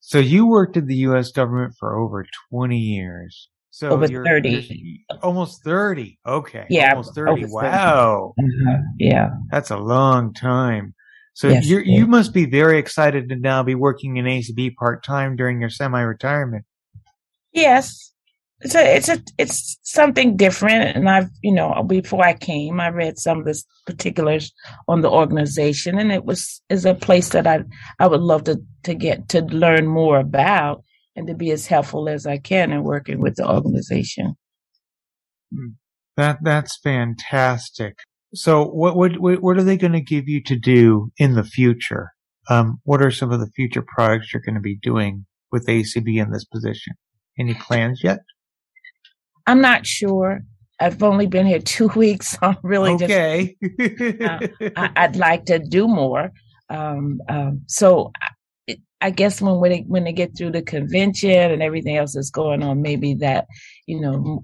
So 0.01 0.19
you 0.19 0.47
worked 0.47 0.77
in 0.77 0.87
the 0.87 0.97
U.S. 0.97 1.31
government 1.31 1.75
for 1.79 1.97
over 1.97 2.27
20 2.51 2.77
years. 2.77 3.49
So 3.71 3.91
over 3.91 4.07
you're, 4.07 4.25
30. 4.25 5.05
You're 5.09 5.19
almost 5.23 5.63
30. 5.63 6.19
Okay. 6.27 6.67
Yeah. 6.69 6.91
Almost 6.91 7.15
30. 7.15 7.45
Wow. 7.47 8.35
30. 8.37 8.49
Uh-huh. 8.49 8.77
Yeah. 8.99 9.29
That's 9.53 9.71
a 9.71 9.77
long 9.77 10.35
time. 10.35 10.95
So 11.41 11.49
yes, 11.49 11.65
you 11.65 11.79
you 11.79 12.07
must 12.07 12.35
be 12.35 12.45
very 12.45 12.79
excited 12.79 13.31
to 13.31 13.35
now 13.35 13.63
be 13.63 13.75
working 13.75 14.19
in 14.19 14.27
ACB 14.27 14.75
part 14.75 15.03
time 15.03 15.37
during 15.37 15.59
your 15.59 15.71
semi 15.71 16.03
retirement. 16.03 16.67
Yes, 17.55 18.13
it's 18.61 18.75
a 18.75 18.97
it's 18.97 19.09
a 19.09 19.23
it's 19.39 19.79
something 19.83 20.37
different, 20.37 20.95
and 20.95 21.09
I've 21.09 21.31
you 21.43 21.55
know 21.55 21.83
before 21.83 22.23
I 22.23 22.35
came, 22.35 22.79
I 22.79 22.91
read 22.91 23.19
some 23.19 23.39
of 23.39 23.47
the 23.47 23.59
particulars 23.87 24.53
on 24.87 25.01
the 25.01 25.11
organization, 25.11 25.99
and 25.99 26.13
it 26.13 26.27
was 26.27 26.61
is 26.69 26.85
a 26.85 26.93
place 26.93 27.31
that 27.31 27.47
I 27.47 27.65
I 27.99 28.07
would 28.07 28.21
love 28.21 28.45
to 28.45 28.61
to 28.83 28.93
get 28.93 29.31
to 29.31 29.41
learn 29.41 29.87
more 29.87 30.19
about 30.19 30.85
and 31.17 31.27
to 31.27 31.33
be 31.33 31.53
as 31.53 31.67
helpful 31.67 32.11
as 32.11 32.27
I 32.27 32.37
can 32.37 32.71
in 32.71 32.85
working 32.85 33.19
with 33.19 33.37
the 33.37 33.49
organization. 33.49 34.37
Hmm. 35.51 35.69
That 36.19 36.41
that's 36.43 36.77
fantastic. 36.77 37.97
So 38.35 38.65
what, 38.65 38.97
what, 38.97 39.13
what 39.43 39.57
are 39.57 39.65
they 39.65 39.77
going 39.77 39.93
to 39.93 40.01
give 40.01 40.29
you 40.29 40.43
to 40.45 40.57
do 40.57 41.11
in 41.19 41.35
the 41.35 41.45
future? 41.45 42.13
Um, 42.49 42.81
what 42.85 43.03
are 43.03 43.11
some 43.11 43.33
of 43.33 43.41
the 43.41 43.51
future 43.55 43.85
products 43.87 44.33
you're 44.33 44.43
going 44.43 44.55
to 44.55 44.61
be 44.61 44.77
doing 44.77 45.27
with 45.53 45.67
ACB 45.67 46.21
in 46.21 46.31
this 46.31 46.45
position? 46.45 46.95
Any 47.39 47.55
plans 47.55 48.03
yet? 48.03 48.21
I'm 49.47 49.61
not 49.61 49.87
sure. 49.87 50.41
I've 50.81 51.03
only 51.03 51.27
been 51.27 51.47
here 51.47 51.59
two 51.65 51.89
weeks. 51.89 52.33
So 52.33 52.39
I'm 52.43 52.57
really 52.63 52.93
okay. 52.93 53.57
just, 53.63 54.23
uh, 54.23 54.49
I, 54.77 55.07
would 55.07 55.17
like 55.17 55.45
to 55.47 55.59
do 55.59 55.87
more. 55.87 56.31
Um, 56.69 57.21
um, 57.29 57.63
so 57.67 58.13
I, 58.69 58.77
I 59.01 59.11
guess 59.11 59.41
when 59.41 59.57
when 59.57 59.71
they, 59.73 59.85
when 59.89 60.05
they 60.05 60.13
get 60.13 60.37
through 60.37 60.53
the 60.53 60.63
convention 60.63 61.51
and 61.51 61.63
everything 61.63 61.97
else 61.97 62.15
that's 62.15 62.31
going 62.31 62.63
on, 62.63 62.83
maybe 62.83 63.15
that 63.15 63.47
you 63.87 64.01
know 64.01 64.43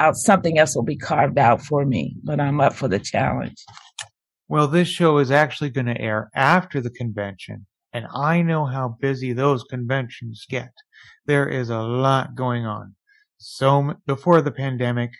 out 0.00 0.16
something 0.16 0.58
else 0.58 0.74
will 0.74 0.82
be 0.82 0.96
carved 0.96 1.38
out 1.38 1.62
for 1.62 1.84
me, 1.84 2.16
but 2.22 2.40
I'm 2.40 2.60
up 2.60 2.74
for 2.74 2.88
the 2.88 2.98
challenge. 2.98 3.64
Well, 4.48 4.68
this 4.68 4.88
show 4.88 5.18
is 5.18 5.30
actually 5.30 5.70
going 5.70 5.86
to 5.86 6.00
air 6.00 6.30
after 6.34 6.80
the 6.80 6.90
convention, 6.90 7.66
and 7.92 8.06
I 8.14 8.42
know 8.42 8.66
how 8.66 8.96
busy 9.00 9.32
those 9.32 9.64
conventions 9.64 10.46
get. 10.48 10.70
There 11.26 11.48
is 11.48 11.70
a 11.70 11.80
lot 11.80 12.34
going 12.34 12.66
on. 12.66 12.94
So 13.38 13.94
before 14.06 14.40
the 14.42 14.52
pandemic, 14.52 15.10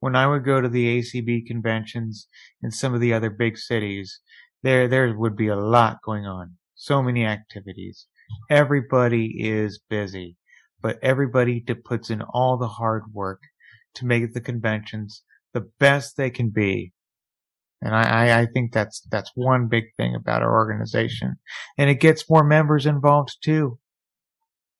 when 0.00 0.14
I 0.14 0.26
would 0.26 0.44
go 0.44 0.60
to 0.60 0.68
the 0.68 1.00
ACB 1.00 1.46
conventions 1.46 2.28
in 2.62 2.70
some 2.70 2.94
of 2.94 3.00
the 3.00 3.12
other 3.12 3.30
big 3.30 3.58
cities, 3.58 4.20
there 4.62 4.88
there 4.88 5.16
would 5.16 5.36
be 5.36 5.48
a 5.48 5.56
lot 5.56 6.02
going 6.04 6.26
on. 6.26 6.56
So 6.74 7.02
many 7.02 7.24
activities. 7.24 8.06
Everybody 8.50 9.48
is 9.48 9.80
busy, 9.88 10.36
but 10.80 10.98
everybody 11.02 11.60
puts 11.84 12.10
in 12.10 12.22
all 12.22 12.56
the 12.56 12.68
hard 12.68 13.04
work 13.12 13.40
to 13.96 14.06
make 14.06 14.32
the 14.32 14.40
conventions 14.40 15.22
the 15.52 15.68
best 15.78 16.16
they 16.16 16.30
can 16.30 16.50
be. 16.50 16.92
And 17.82 17.94
I, 17.94 18.40
I 18.40 18.46
think 18.46 18.72
that's, 18.72 19.02
that's 19.10 19.30
one 19.34 19.68
big 19.68 19.84
thing 19.96 20.14
about 20.14 20.42
our 20.42 20.54
organization. 20.54 21.36
And 21.76 21.90
it 21.90 22.00
gets 22.00 22.28
more 22.28 22.44
members 22.44 22.86
involved 22.86 23.36
too. 23.42 23.78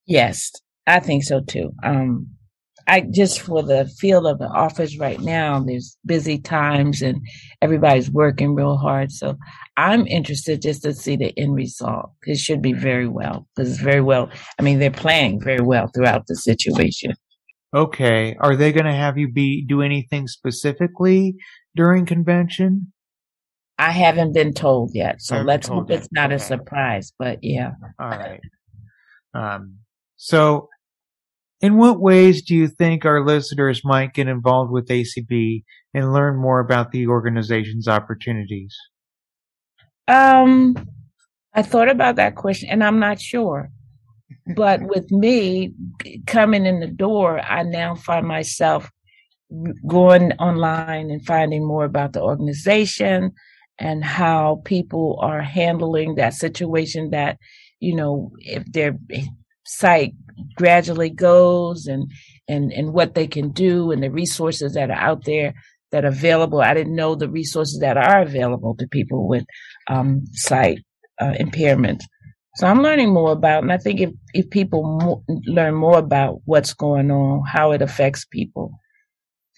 Yes, 0.07 0.53
I 0.87 1.01
think 1.01 1.25
so 1.25 1.41
too. 1.41 1.73
Um, 1.83 2.29
I 2.89 3.01
just 3.01 3.41
for 3.41 3.63
the 3.63 3.87
field 3.99 4.27
of 4.27 4.39
the 4.39 4.47
office 4.47 4.97
right 4.99 5.21
now, 5.21 5.61
there's 5.61 5.97
busy 6.07 6.39
times 6.39 7.03
and 7.03 7.21
everybody's 7.61 8.11
working 8.11 8.55
real 8.55 8.77
hard. 8.77 9.11
So 9.11 9.37
I'm 9.77 10.07
interested 10.07 10.63
just 10.63 10.83
to 10.83 10.95
see 10.95 11.17
the 11.17 11.37
end 11.37 11.55
result. 11.55 12.13
It 12.23 12.39
should 12.39 12.63
be 12.63 12.73
very 12.73 13.09
well 13.09 13.49
because 13.55 13.73
it's 13.73 13.81
very 13.81 14.01
well. 14.01 14.31
I 14.59 14.63
mean, 14.63 14.79
they're 14.79 14.91
playing 14.91 15.41
very 15.41 15.61
well 15.61 15.89
throughout 15.89 16.29
the 16.29 16.37
situation. 16.37 17.15
Okay. 17.75 18.37
Are 18.41 18.57
they 18.57 18.73
going 18.73 18.87
to 18.87 18.93
have 18.93 19.19
you 19.19 19.31
be 19.31 19.65
do 19.65 19.83
anything 19.83 20.29
specifically 20.29 21.37
during 21.75 22.07
convention? 22.07 22.93
I 23.79 23.91
haven't 23.91 24.33
been 24.33 24.55
told 24.55 24.95
yet, 24.95 25.21
so 25.21 25.43
let's 25.43 25.69
hope 25.69 25.91
it's 25.91 26.09
not 26.11 26.33
okay. 26.33 26.37
a 26.37 26.39
surprise. 26.39 27.13
But 27.19 27.41
yeah. 27.43 27.73
All 27.99 28.09
right. 28.09 28.41
Um. 29.35 29.81
So, 30.17 30.71
In 31.61 31.77
what 31.77 32.01
ways 32.01 32.43
do 32.43 32.55
you 32.55 32.69
think 32.69 33.05
our 33.05 33.25
listeners 33.25 33.83
might 33.85 34.15
get 34.15 34.29
involved 34.29 34.71
with 34.71 34.89
ACB 34.89 35.65
and 35.93 36.13
learn 36.13 36.37
more 36.37 36.61
about 36.61 36.91
the 36.91 37.07
organization's 37.07 37.89
opportunities? 37.89 38.75
Um, 40.09 40.77
I 41.55 41.63
thought 41.63 41.89
about 41.89 42.17
that 42.17 42.35
question 42.35 42.69
and 42.69 42.85
I'm 42.85 42.99
not 42.99 43.21
sure. 43.21 43.71
But 44.55 44.83
with 44.83 45.11
me 45.11 45.73
coming 46.27 46.67
in 46.67 46.81
the 46.81 46.89
door, 46.89 47.41
I 47.41 47.63
now 47.63 47.95
find 47.95 48.27
myself 48.27 48.91
going 49.87 50.33
online 50.33 51.11
and 51.11 51.25
finding 51.25 51.65
more 51.65 51.85
about 51.85 52.13
the 52.13 52.23
organization 52.23 53.33
and 53.79 54.05
how 54.05 54.63
people 54.65 55.19
are 55.21 55.43
handling 55.43 56.17
that 56.17 56.35
situation 56.35 57.11
that, 57.11 57.39
you 57.79 57.95
know, 57.95 58.33
if 58.39 58.65
their 58.73 58.99
site 59.65 60.15
gradually 60.57 61.11
goes 61.11 61.87
and, 61.87 62.11
and, 62.49 62.73
and 62.73 62.93
what 62.93 63.15
they 63.15 63.27
can 63.27 63.51
do 63.51 63.91
and 63.91 64.03
the 64.03 64.11
resources 64.11 64.75
that 64.75 64.91
are 64.91 64.97
out 64.97 65.25
there 65.25 65.55
that 65.93 66.05
are 66.05 66.09
available. 66.09 66.61
I 66.61 66.75
didn't 66.75 66.97
know 66.97 67.15
the 67.15 67.29
resources 67.29 67.81
that 67.81 67.97
are 67.97 68.23
available 68.23 68.75
to 68.77 68.89
people 68.89 69.29
with 69.29 69.45
um, 69.87 70.25
sight 70.33 70.81
uh, 71.21 71.35
impairment. 71.39 72.03
So 72.57 72.67
I'm 72.67 72.83
learning 72.83 73.13
more 73.13 73.33
about, 73.33 73.63
and 73.63 73.73
I 73.73 73.77
think 73.77 74.01
if, 74.01 74.11
if 74.33 74.49
people 74.49 74.83
mo- 74.83 75.23
learn 75.47 75.75
more 75.75 75.99
about 75.99 76.41
what's 76.47 76.73
going 76.73 77.11
on, 77.11 77.45
how 77.47 77.73
it 77.73 77.83
affects 77.83 78.25
people, 78.25 78.81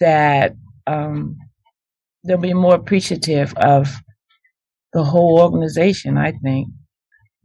that 0.00 0.54
um, 0.86 1.36
they'll 2.24 2.38
be 2.38 2.54
more 2.54 2.74
appreciative 2.74 3.54
of 3.56 3.94
the 4.92 5.04
whole 5.04 5.40
organization, 5.40 6.18
I 6.18 6.32
think. 6.32 6.68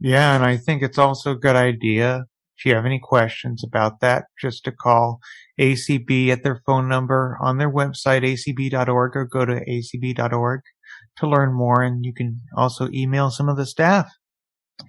Yeah, 0.00 0.34
and 0.34 0.44
I 0.44 0.56
think 0.56 0.82
it's 0.82 0.98
also 0.98 1.32
a 1.32 1.38
good 1.38 1.56
idea. 1.56 2.24
If 2.58 2.64
you 2.64 2.74
have 2.74 2.86
any 2.86 3.00
questions 3.00 3.62
about 3.64 4.00
that, 4.00 4.24
just 4.40 4.64
to 4.64 4.72
call 4.72 5.20
ACB 5.60 6.28
at 6.28 6.42
their 6.42 6.62
phone 6.66 6.88
number 6.88 7.38
on 7.40 7.58
their 7.58 7.70
website, 7.70 8.22
acb.org, 8.22 9.16
or 9.16 9.24
go 9.24 9.44
to 9.44 9.64
acb.org 9.64 10.60
to 11.18 11.28
learn 11.28 11.52
more. 11.52 11.82
And 11.82 12.04
you 12.04 12.12
can 12.12 12.40
also 12.56 12.88
email 12.92 13.30
some 13.30 13.48
of 13.48 13.56
the 13.56 13.66
staff. 13.66 14.10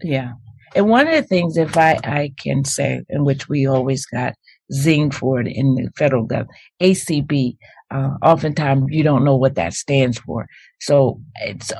Yeah. 0.01 0.34
And 0.75 0.88
one 0.89 1.08
of 1.08 1.13
the 1.13 1.24
things, 1.24 1.58
if 1.58 1.77
I, 1.77 1.98
I 2.03 2.34
can 2.38 2.65
say, 2.65 3.01
in 3.10 3.24
which 3.24 3.48
we 3.48 3.65
always 3.65 4.05
got 4.05 4.34
zinged 4.74 5.13
for 5.13 5.39
it 5.39 5.48
in 5.48 5.75
the 5.75 5.89
federal 5.98 6.25
government, 6.25 6.51
ACB, 6.82 7.58
uh, 7.91 8.12
oftentimes 8.22 8.86
you 8.89 9.03
don't 9.03 9.24
know 9.24 9.36
what 9.38 9.55
that 9.55 9.74
stands 9.74 10.20
for. 10.20 10.48
So 10.82 11.22
it's, 11.36 11.72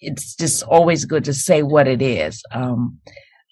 it's 0.00 0.34
just 0.36 0.62
always 0.64 1.04
good 1.04 1.24
to 1.24 1.34
say 1.34 1.62
what 1.62 1.88
it 1.88 2.02
is. 2.02 2.42
Um, 2.52 2.98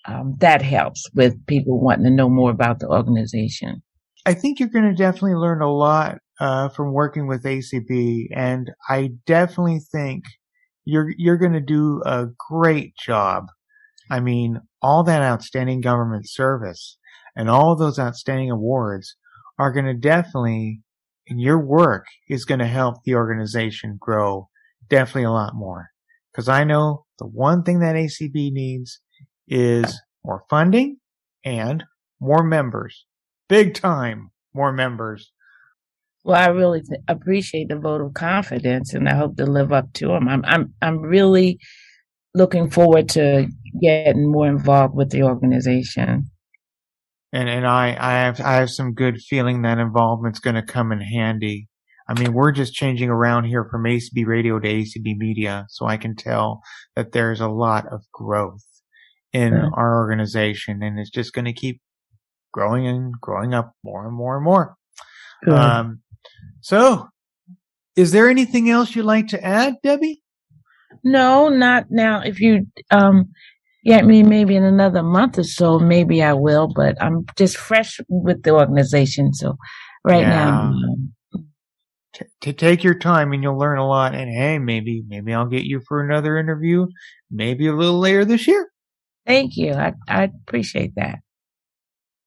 um, 0.06 0.36
that 0.40 0.60
helps 0.60 1.08
with 1.14 1.46
people 1.46 1.80
wanting 1.80 2.04
to 2.04 2.10
know 2.10 2.28
more 2.28 2.50
about 2.50 2.78
the 2.78 2.88
organization. 2.88 3.82
I 4.26 4.34
think 4.34 4.58
you're 4.60 4.68
going 4.68 4.88
to 4.88 4.94
definitely 4.94 5.34
learn 5.34 5.62
a 5.62 5.72
lot 5.72 6.18
uh, 6.40 6.68
from 6.70 6.92
working 6.92 7.26
with 7.26 7.44
ACB, 7.44 8.28
and 8.34 8.70
I 8.88 9.12
definitely 9.26 9.80
think 9.92 10.24
you're 10.84 11.10
you're 11.16 11.38
going 11.38 11.52
to 11.52 11.60
do 11.60 12.02
a 12.04 12.26
great 12.50 12.94
job. 12.96 13.46
I 14.10 14.20
mean, 14.20 14.60
all 14.82 15.02
that 15.04 15.22
outstanding 15.22 15.80
government 15.80 16.28
service 16.28 16.98
and 17.36 17.48
all 17.48 17.76
those 17.76 17.98
outstanding 17.98 18.50
awards 18.50 19.16
are 19.58 19.72
going 19.72 19.86
to 19.86 19.94
definitely, 19.94 20.82
and 21.28 21.40
your 21.40 21.58
work 21.58 22.06
is 22.28 22.44
going 22.44 22.60
to 22.60 22.66
help 22.66 23.04
the 23.04 23.14
organization 23.14 23.96
grow 23.98 24.48
definitely 24.88 25.24
a 25.24 25.30
lot 25.30 25.54
more. 25.54 25.88
Because 26.32 26.48
I 26.48 26.64
know 26.64 27.06
the 27.18 27.26
one 27.26 27.62
thing 27.62 27.78
that 27.80 27.94
ACB 27.94 28.52
needs 28.52 29.00
is 29.48 30.00
more 30.24 30.44
funding 30.50 30.98
and 31.44 31.84
more 32.20 32.42
members. 32.42 33.06
Big 33.48 33.74
time 33.74 34.30
more 34.54 34.72
members. 34.72 35.32
Well, 36.24 36.40
I 36.40 36.46
really 36.48 36.82
appreciate 37.06 37.68
the 37.68 37.76
vote 37.76 38.00
of 38.00 38.14
confidence, 38.14 38.94
and 38.94 39.08
I 39.08 39.14
hope 39.14 39.36
to 39.36 39.44
live 39.44 39.72
up 39.72 39.92
to 39.94 40.08
them. 40.08 40.26
I'm, 40.26 40.42
I'm, 40.46 40.72
I'm 40.80 41.00
really 41.00 41.58
looking 42.34 42.70
forward 42.70 43.08
to 43.10 43.48
getting 43.80 44.30
more 44.30 44.48
involved 44.48 44.94
with 44.94 45.10
the 45.10 45.22
organization. 45.22 46.30
And 47.32 47.48
and 47.48 47.66
I, 47.66 47.96
I 47.98 48.12
have 48.12 48.40
I 48.40 48.54
have 48.54 48.70
some 48.70 48.94
good 48.94 49.20
feeling 49.20 49.62
that 49.62 49.78
involvement's 49.78 50.38
going 50.38 50.56
to 50.56 50.62
come 50.62 50.92
in 50.92 51.00
handy. 51.00 51.68
I 52.08 52.18
mean, 52.18 52.34
we're 52.34 52.52
just 52.52 52.74
changing 52.74 53.08
around 53.08 53.44
here 53.44 53.66
from 53.70 53.84
ACB 53.84 54.26
Radio 54.26 54.58
to 54.58 54.68
ACB 54.68 55.16
Media, 55.16 55.66
so 55.70 55.86
I 55.86 55.96
can 55.96 56.14
tell 56.14 56.60
that 56.96 57.12
there's 57.12 57.40
a 57.40 57.48
lot 57.48 57.86
of 57.90 58.02
growth 58.12 58.62
in 59.32 59.54
our 59.54 59.98
organization, 59.98 60.82
and 60.82 60.98
it's 60.98 61.10
just 61.10 61.32
going 61.32 61.46
to 61.46 61.52
keep 61.52 61.80
growing 62.52 62.86
and 62.86 63.14
growing 63.20 63.54
up 63.54 63.72
more 63.82 64.06
and 64.06 64.14
more 64.14 64.36
and 64.36 64.44
more. 64.44 64.76
Um, 65.50 66.00
so, 66.60 67.08
is 67.96 68.12
there 68.12 68.28
anything 68.28 68.70
else 68.70 68.94
you'd 68.94 69.04
like 69.04 69.28
to 69.28 69.44
add, 69.44 69.76
Debbie? 69.82 70.23
No, 71.04 71.48
not 71.48 71.86
now. 71.90 72.22
If 72.22 72.40
you 72.40 72.66
um, 72.90 73.30
yeah, 73.84 73.98
I 73.98 74.02
mean, 74.02 74.28
maybe 74.28 74.56
in 74.56 74.64
another 74.64 75.02
month 75.02 75.38
or 75.38 75.44
so, 75.44 75.78
maybe 75.78 76.22
I 76.22 76.32
will. 76.32 76.72
But 76.74 77.00
I'm 77.02 77.26
just 77.36 77.56
fresh 77.56 78.00
with 78.08 78.42
the 78.42 78.50
organization, 78.50 79.34
so 79.34 79.56
right 80.04 80.22
yeah. 80.22 80.30
now. 80.30 80.60
Um, 80.62 81.14
to 82.42 82.52
take 82.52 82.84
your 82.84 82.94
time 82.94 83.32
and 83.32 83.42
you'll 83.42 83.58
learn 83.58 83.78
a 83.78 83.86
lot. 83.86 84.14
And 84.14 84.30
hey, 84.30 84.58
maybe, 84.58 85.02
maybe 85.06 85.34
I'll 85.34 85.46
get 85.46 85.64
you 85.64 85.80
for 85.86 86.00
another 86.00 86.38
interview, 86.38 86.86
maybe 87.30 87.66
a 87.66 87.74
little 87.74 87.98
later 87.98 88.24
this 88.24 88.46
year. 88.46 88.70
Thank 89.26 89.56
you. 89.56 89.72
I, 89.72 89.94
I 90.08 90.30
appreciate 90.46 90.94
that. 90.96 91.20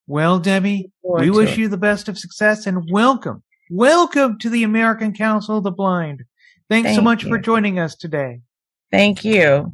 Well, 0.06 0.38
Debbie, 0.38 0.90
we 1.02 1.30
wish 1.30 1.52
it. 1.52 1.58
you 1.58 1.68
the 1.68 1.76
best 1.76 2.08
of 2.08 2.18
success 2.18 2.66
and 2.66 2.90
welcome, 2.90 3.42
welcome 3.70 4.38
to 4.38 4.50
the 4.50 4.62
American 4.62 5.12
Council 5.12 5.58
of 5.58 5.64
the 5.64 5.70
Blind. 5.70 6.24
Thanks 6.68 6.88
Thank 6.88 6.96
so 6.96 7.02
much 7.02 7.24
you. 7.24 7.28
for 7.28 7.38
joining 7.38 7.78
us 7.78 7.94
today. 7.94 8.40
Thank 8.90 9.24
you. 9.24 9.72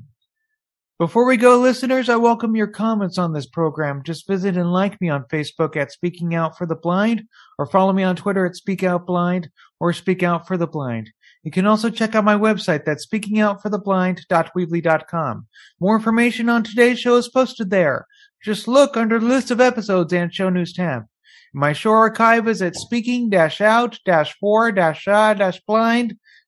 Before 0.98 1.26
we 1.26 1.36
go, 1.36 1.58
listeners, 1.58 2.08
I 2.08 2.16
welcome 2.16 2.54
your 2.54 2.68
comments 2.68 3.18
on 3.18 3.32
this 3.32 3.46
program. 3.46 4.04
Just 4.04 4.28
visit 4.28 4.56
and 4.56 4.72
like 4.72 5.00
me 5.00 5.08
on 5.08 5.24
Facebook 5.24 5.74
at 5.76 5.90
Speaking 5.90 6.36
Out 6.36 6.56
for 6.56 6.66
the 6.66 6.76
Blind, 6.76 7.24
or 7.58 7.66
follow 7.66 7.92
me 7.92 8.04
on 8.04 8.14
Twitter 8.14 8.46
at 8.46 8.54
Speak 8.54 8.84
Out 8.84 9.04
Blind, 9.06 9.48
or 9.80 9.92
Speak 9.92 10.22
Out 10.22 10.46
for 10.46 10.56
the 10.56 10.68
Blind. 10.68 11.10
You 11.42 11.50
can 11.50 11.66
also 11.66 11.90
check 11.90 12.14
out 12.14 12.22
my 12.24 12.36
website, 12.36 12.84
that's 12.84 13.04
speakingoutfortheblind.weebly.com. 13.06 15.46
More 15.80 15.96
information 15.96 16.48
on 16.48 16.62
today's 16.62 17.00
show 17.00 17.16
is 17.16 17.28
posted 17.28 17.70
there. 17.70 18.06
Just 18.44 18.68
look 18.68 18.96
under 18.96 19.18
the 19.18 19.26
list 19.26 19.50
of 19.50 19.60
episodes 19.60 20.12
and 20.12 20.32
show 20.32 20.48
news 20.48 20.72
tab. 20.72 21.06
My 21.52 21.72
show 21.72 21.90
archive 21.90 22.46
is 22.48 22.62
at 22.62 22.74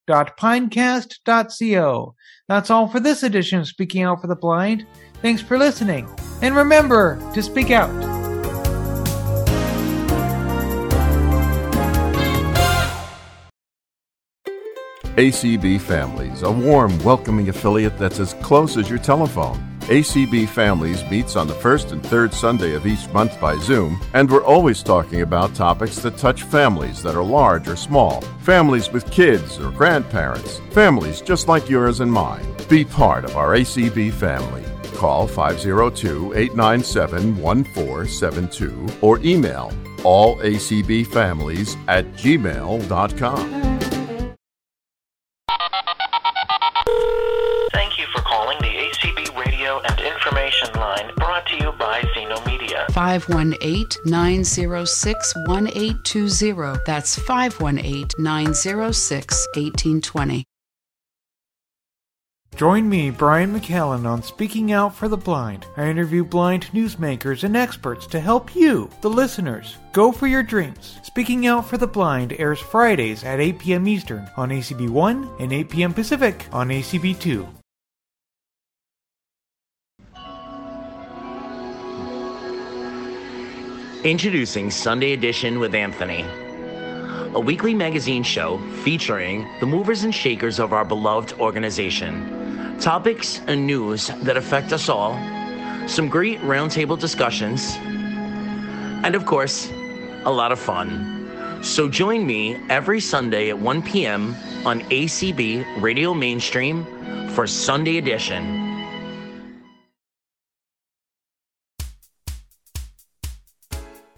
speaking-out-for-blind.pinecast.co. 0.07 2.15
That's 2.47 2.69
all 2.69 2.87
for 2.87 2.99
this 2.99 3.23
edition 3.23 3.59
of 3.59 3.67
Speaking 3.67 4.03
Out 4.03 4.21
for 4.21 4.27
the 4.27 4.35
Blind. 4.35 4.85
Thanks 5.21 5.41
for 5.41 5.57
listening, 5.57 6.07
and 6.41 6.55
remember 6.55 7.19
to 7.33 7.41
speak 7.41 7.71
out. 7.71 7.89
ACB 15.17 15.81
Families, 15.81 16.43
a 16.43 16.51
warm, 16.51 16.97
welcoming 17.03 17.49
affiliate 17.49 17.97
that's 17.97 18.19
as 18.19 18.35
close 18.35 18.77
as 18.77 18.87
your 18.87 18.99
telephone. 18.99 19.76
ACB 19.87 20.49
Families 20.49 21.01
meets 21.09 21.37
on 21.37 21.47
the 21.47 21.53
first 21.53 21.93
and 21.93 22.05
third 22.05 22.33
Sunday 22.33 22.73
of 22.73 22.85
each 22.85 23.07
month 23.13 23.39
by 23.39 23.57
Zoom, 23.59 24.01
and 24.13 24.29
we're 24.29 24.43
always 24.43 24.83
talking 24.83 25.21
about 25.21 25.55
topics 25.55 25.99
that 25.99 26.17
touch 26.17 26.43
families 26.43 27.01
that 27.01 27.15
are 27.15 27.23
large 27.23 27.69
or 27.69 27.77
small, 27.77 28.19
families 28.41 28.91
with 28.91 29.09
kids 29.11 29.57
or 29.59 29.71
grandparents, 29.71 30.59
families 30.71 31.21
just 31.21 31.47
like 31.47 31.69
yours 31.69 32.01
and 32.01 32.11
mine. 32.11 32.45
Be 32.67 32.83
part 32.83 33.23
of 33.23 33.37
our 33.37 33.53
ACB 33.53 34.11
family. 34.11 34.65
Call 34.97 35.25
502 35.25 36.33
897 36.33 37.37
1472 37.37 38.87
or 38.99 39.19
email 39.19 39.71
allacbfamilies 39.99 41.77
at 41.87 42.05
gmail.com. 42.13 43.66
518 52.97 53.85
906 54.05 55.35
1820. 55.45 56.79
That's 56.87 57.15
518 57.19 58.07
906 58.17 59.47
1820. 59.53 60.43
Join 62.55 62.89
me, 62.89 63.11
Brian 63.11 63.53
McCallan, 63.53 64.07
on 64.07 64.23
Speaking 64.23 64.71
Out 64.71 64.95
for 64.95 65.07
the 65.07 65.15
Blind. 65.15 65.67
I 65.77 65.87
interview 65.87 66.23
blind 66.23 66.71
newsmakers 66.73 67.43
and 67.43 67.55
experts 67.55 68.07
to 68.07 68.19
help 68.19 68.55
you, 68.55 68.89
the 69.01 69.11
listeners, 69.11 69.77
go 69.93 70.11
for 70.11 70.25
your 70.25 70.41
dreams. 70.41 70.97
Speaking 71.03 71.45
Out 71.45 71.67
for 71.67 71.77
the 71.77 71.85
Blind 71.85 72.33
airs 72.39 72.59
Fridays 72.59 73.23
at 73.23 73.39
8 73.39 73.59
p.m. 73.59 73.87
Eastern 73.87 74.27
on 74.37 74.49
ACB1 74.49 75.39
and 75.39 75.53
8 75.53 75.69
p.m. 75.69 75.93
Pacific 75.93 76.47
on 76.51 76.69
ACB2. 76.69 77.56
Introducing 84.03 84.69
Sunday 84.69 85.13
Edition 85.13 85.59
with 85.59 85.73
Anthony, 85.73 86.23
a 87.33 87.39
weekly 87.39 87.73
magazine 87.73 88.21
show 88.21 88.59
featuring 88.83 89.47
the 89.59 89.65
movers 89.65 90.03
and 90.03 90.13
shakers 90.13 90.59
of 90.59 90.71
our 90.71 90.85
beloved 90.85 91.33
organization, 91.39 92.77
topics 92.79 93.41
and 93.47 93.65
news 93.65 94.11
that 94.21 94.37
affect 94.37 94.71
us 94.71 94.87
all, 94.87 95.13
some 95.87 96.09
great 96.09 96.39
roundtable 96.41 96.97
discussions, 96.97 97.75
and 99.03 99.15
of 99.15 99.25
course, 99.25 99.67
a 100.25 100.31
lot 100.31 100.51
of 100.51 100.59
fun. 100.59 101.63
So 101.63 101.89
join 101.89 102.25
me 102.27 102.55
every 102.69 102.99
Sunday 102.99 103.49
at 103.49 103.57
1 103.57 103.81
p.m. 103.81 104.35
on 104.63 104.81
ACB 104.81 105.81
Radio 105.81 106.13
Mainstream 106.13 106.85
for 107.29 107.47
Sunday 107.47 107.97
Edition. 107.97 108.66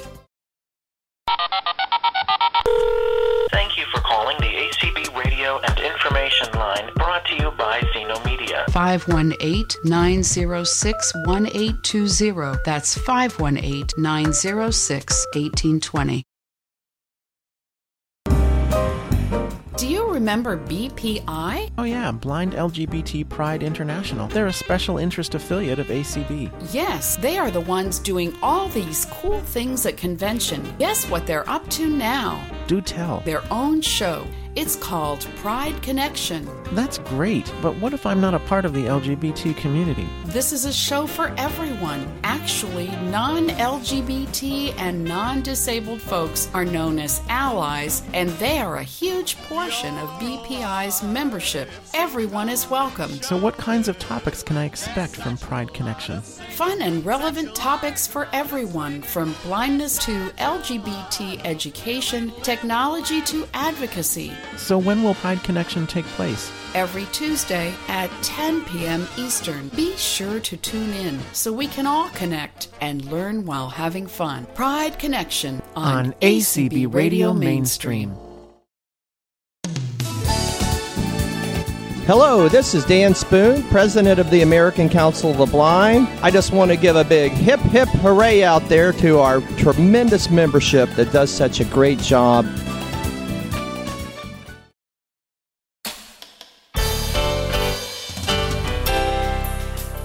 Thank 3.51 3.77
you 3.77 3.85
for 3.93 4.01
calling 4.01 4.37
the 4.37 4.45
ACB 4.45 4.96
Radio 5.47 5.61
and 5.65 5.79
Information 5.79 6.51
Line 6.53 6.91
brought 6.95 7.25
to 7.25 7.35
you 7.35 7.51
by 7.51 7.81
Zeno 7.93 8.21
Media. 8.25 8.65
518 8.71 9.65
906 9.85 11.13
1820. 11.25 12.57
That's 12.65 12.97
518 12.97 13.87
906 13.97 15.25
1820. 15.33 16.23
Do 19.77 19.87
you 19.87 20.11
remember 20.11 20.57
BPI? 20.57 21.71
Oh, 21.77 21.83
yeah, 21.83 22.11
Blind 22.11 22.53
LGBT 22.53 23.29
Pride 23.29 23.63
International. 23.63 24.27
They're 24.27 24.47
a 24.47 24.53
special 24.53 24.97
interest 24.97 25.33
affiliate 25.35 25.79
of 25.79 25.87
ACB. 25.87 26.51
Yes, 26.73 27.15
they 27.15 27.37
are 27.37 27.51
the 27.51 27.61
ones 27.61 27.99
doing 27.99 28.35
all 28.41 28.67
these 28.69 29.05
cool 29.05 29.39
things 29.39 29.85
at 29.85 29.95
convention. 29.95 30.75
Guess 30.77 31.09
what 31.09 31.25
they're 31.25 31.49
up 31.49 31.69
to 31.69 31.87
now? 31.87 32.43
Do 32.67 32.81
tell. 32.81 33.21
Their 33.21 33.43
own 33.49 33.79
show. 33.79 34.27
It's 34.57 34.75
called 34.75 35.21
Pride 35.35 35.79
Connection. 35.83 36.49
That's 36.71 36.97
great, 36.97 37.53
but 37.61 37.75
what 37.77 37.93
if 37.93 38.07
I'm 38.07 38.19
not 38.19 38.33
a 38.33 38.39
part 38.39 38.65
of 38.65 38.73
the 38.73 38.85
LGBT 38.85 39.55
community? 39.55 40.07
This 40.25 40.51
is 40.51 40.65
a 40.65 40.73
show 40.73 41.05
for 41.05 41.31
everyone. 41.37 42.11
Actually, 42.23 42.87
non 43.11 43.49
LGBT 43.49 44.73
and 44.79 45.05
non 45.05 45.43
disabled 45.43 46.01
folks 46.01 46.49
are 46.55 46.65
known 46.65 46.97
as 46.97 47.21
allies, 47.29 48.01
and 48.13 48.31
they 48.31 48.57
are 48.57 48.77
a 48.77 48.83
huge 48.83 49.37
portion 49.43 49.95
of 49.99 50.09
BPI's 50.19 51.03
membership. 51.03 51.69
Everyone 51.93 52.49
is 52.49 52.67
welcome. 52.67 53.11
So, 53.21 53.37
what 53.37 53.57
kinds 53.57 53.87
of 53.87 53.99
topics 53.99 54.41
can 54.41 54.57
I 54.57 54.65
expect 54.65 55.15
from 55.17 55.37
Pride 55.37 55.71
Connection? 55.71 56.21
Fun 56.21 56.81
and 56.81 57.05
relevant 57.05 57.53
topics 57.53 58.07
for 58.07 58.27
everyone, 58.33 59.03
from 59.03 59.35
blindness 59.43 59.99
to 60.05 60.29
LGBT 60.39 61.45
education, 61.45 62.33
technology 62.41 62.56
to 62.61 63.47
advocacy. 63.53 64.31
So, 64.55 64.77
when 64.77 65.03
will 65.03 65.15
Pride 65.15 65.43
Connection 65.43 65.87
take 65.87 66.05
place? 66.05 66.51
Every 66.73 67.05
Tuesday 67.11 67.73
at 67.87 68.09
10 68.23 68.65
p.m. 68.65 69.07
Eastern. 69.17 69.69
Be 69.69 69.95
sure 69.95 70.39
to 70.41 70.57
tune 70.57 70.93
in 70.93 71.19
so 71.33 71.51
we 71.51 71.67
can 71.67 71.85
all 71.85 72.09
connect 72.09 72.69
and 72.81 73.05
learn 73.05 73.45
while 73.45 73.69
having 73.69 74.07
fun. 74.07 74.45
Pride 74.53 74.99
Connection 74.99 75.61
on, 75.75 76.07
On 76.07 76.13
ACB 76.21 76.93
Radio 76.93 77.33
Mainstream. 77.33 78.15
Hello, 82.07 82.47
this 82.47 82.73
is 82.73 82.85
Dan 82.85 83.13
Spoone, 83.13 83.63
President 83.63 84.17
of 84.17 84.29
the 84.29 84.41
American 84.41 84.87
Council 84.87 85.31
of 85.31 85.39
the 85.39 85.45
Blind. 85.45 86.07
I 86.23 86.31
just 86.31 86.53
want 86.53 86.71
to 86.71 86.77
give 86.77 86.95
a 86.95 87.03
big 87.03 87.33
hip 87.33 87.59
hip 87.59 87.89
hooray 87.89 88.45
out 88.45 88.63
there 88.69 88.93
to 88.93 89.19
our 89.19 89.41
tremendous 89.57 90.29
membership 90.29 90.89
that 90.91 91.11
does 91.11 91.29
such 91.29 91.59
a 91.59 91.65
great 91.65 91.99
job. 91.99 92.45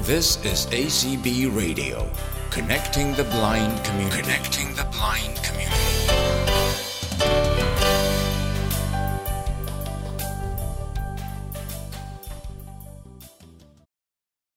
This 0.00 0.44
is 0.44 0.66
ACB 0.72 1.56
Radio, 1.56 2.10
connecting 2.50 3.14
the 3.14 3.22
blind 3.22 3.84
community. 3.84 4.22
Connecting 4.22 4.74
the 4.74 4.88
blind 4.90 5.36
community. 5.44 6.51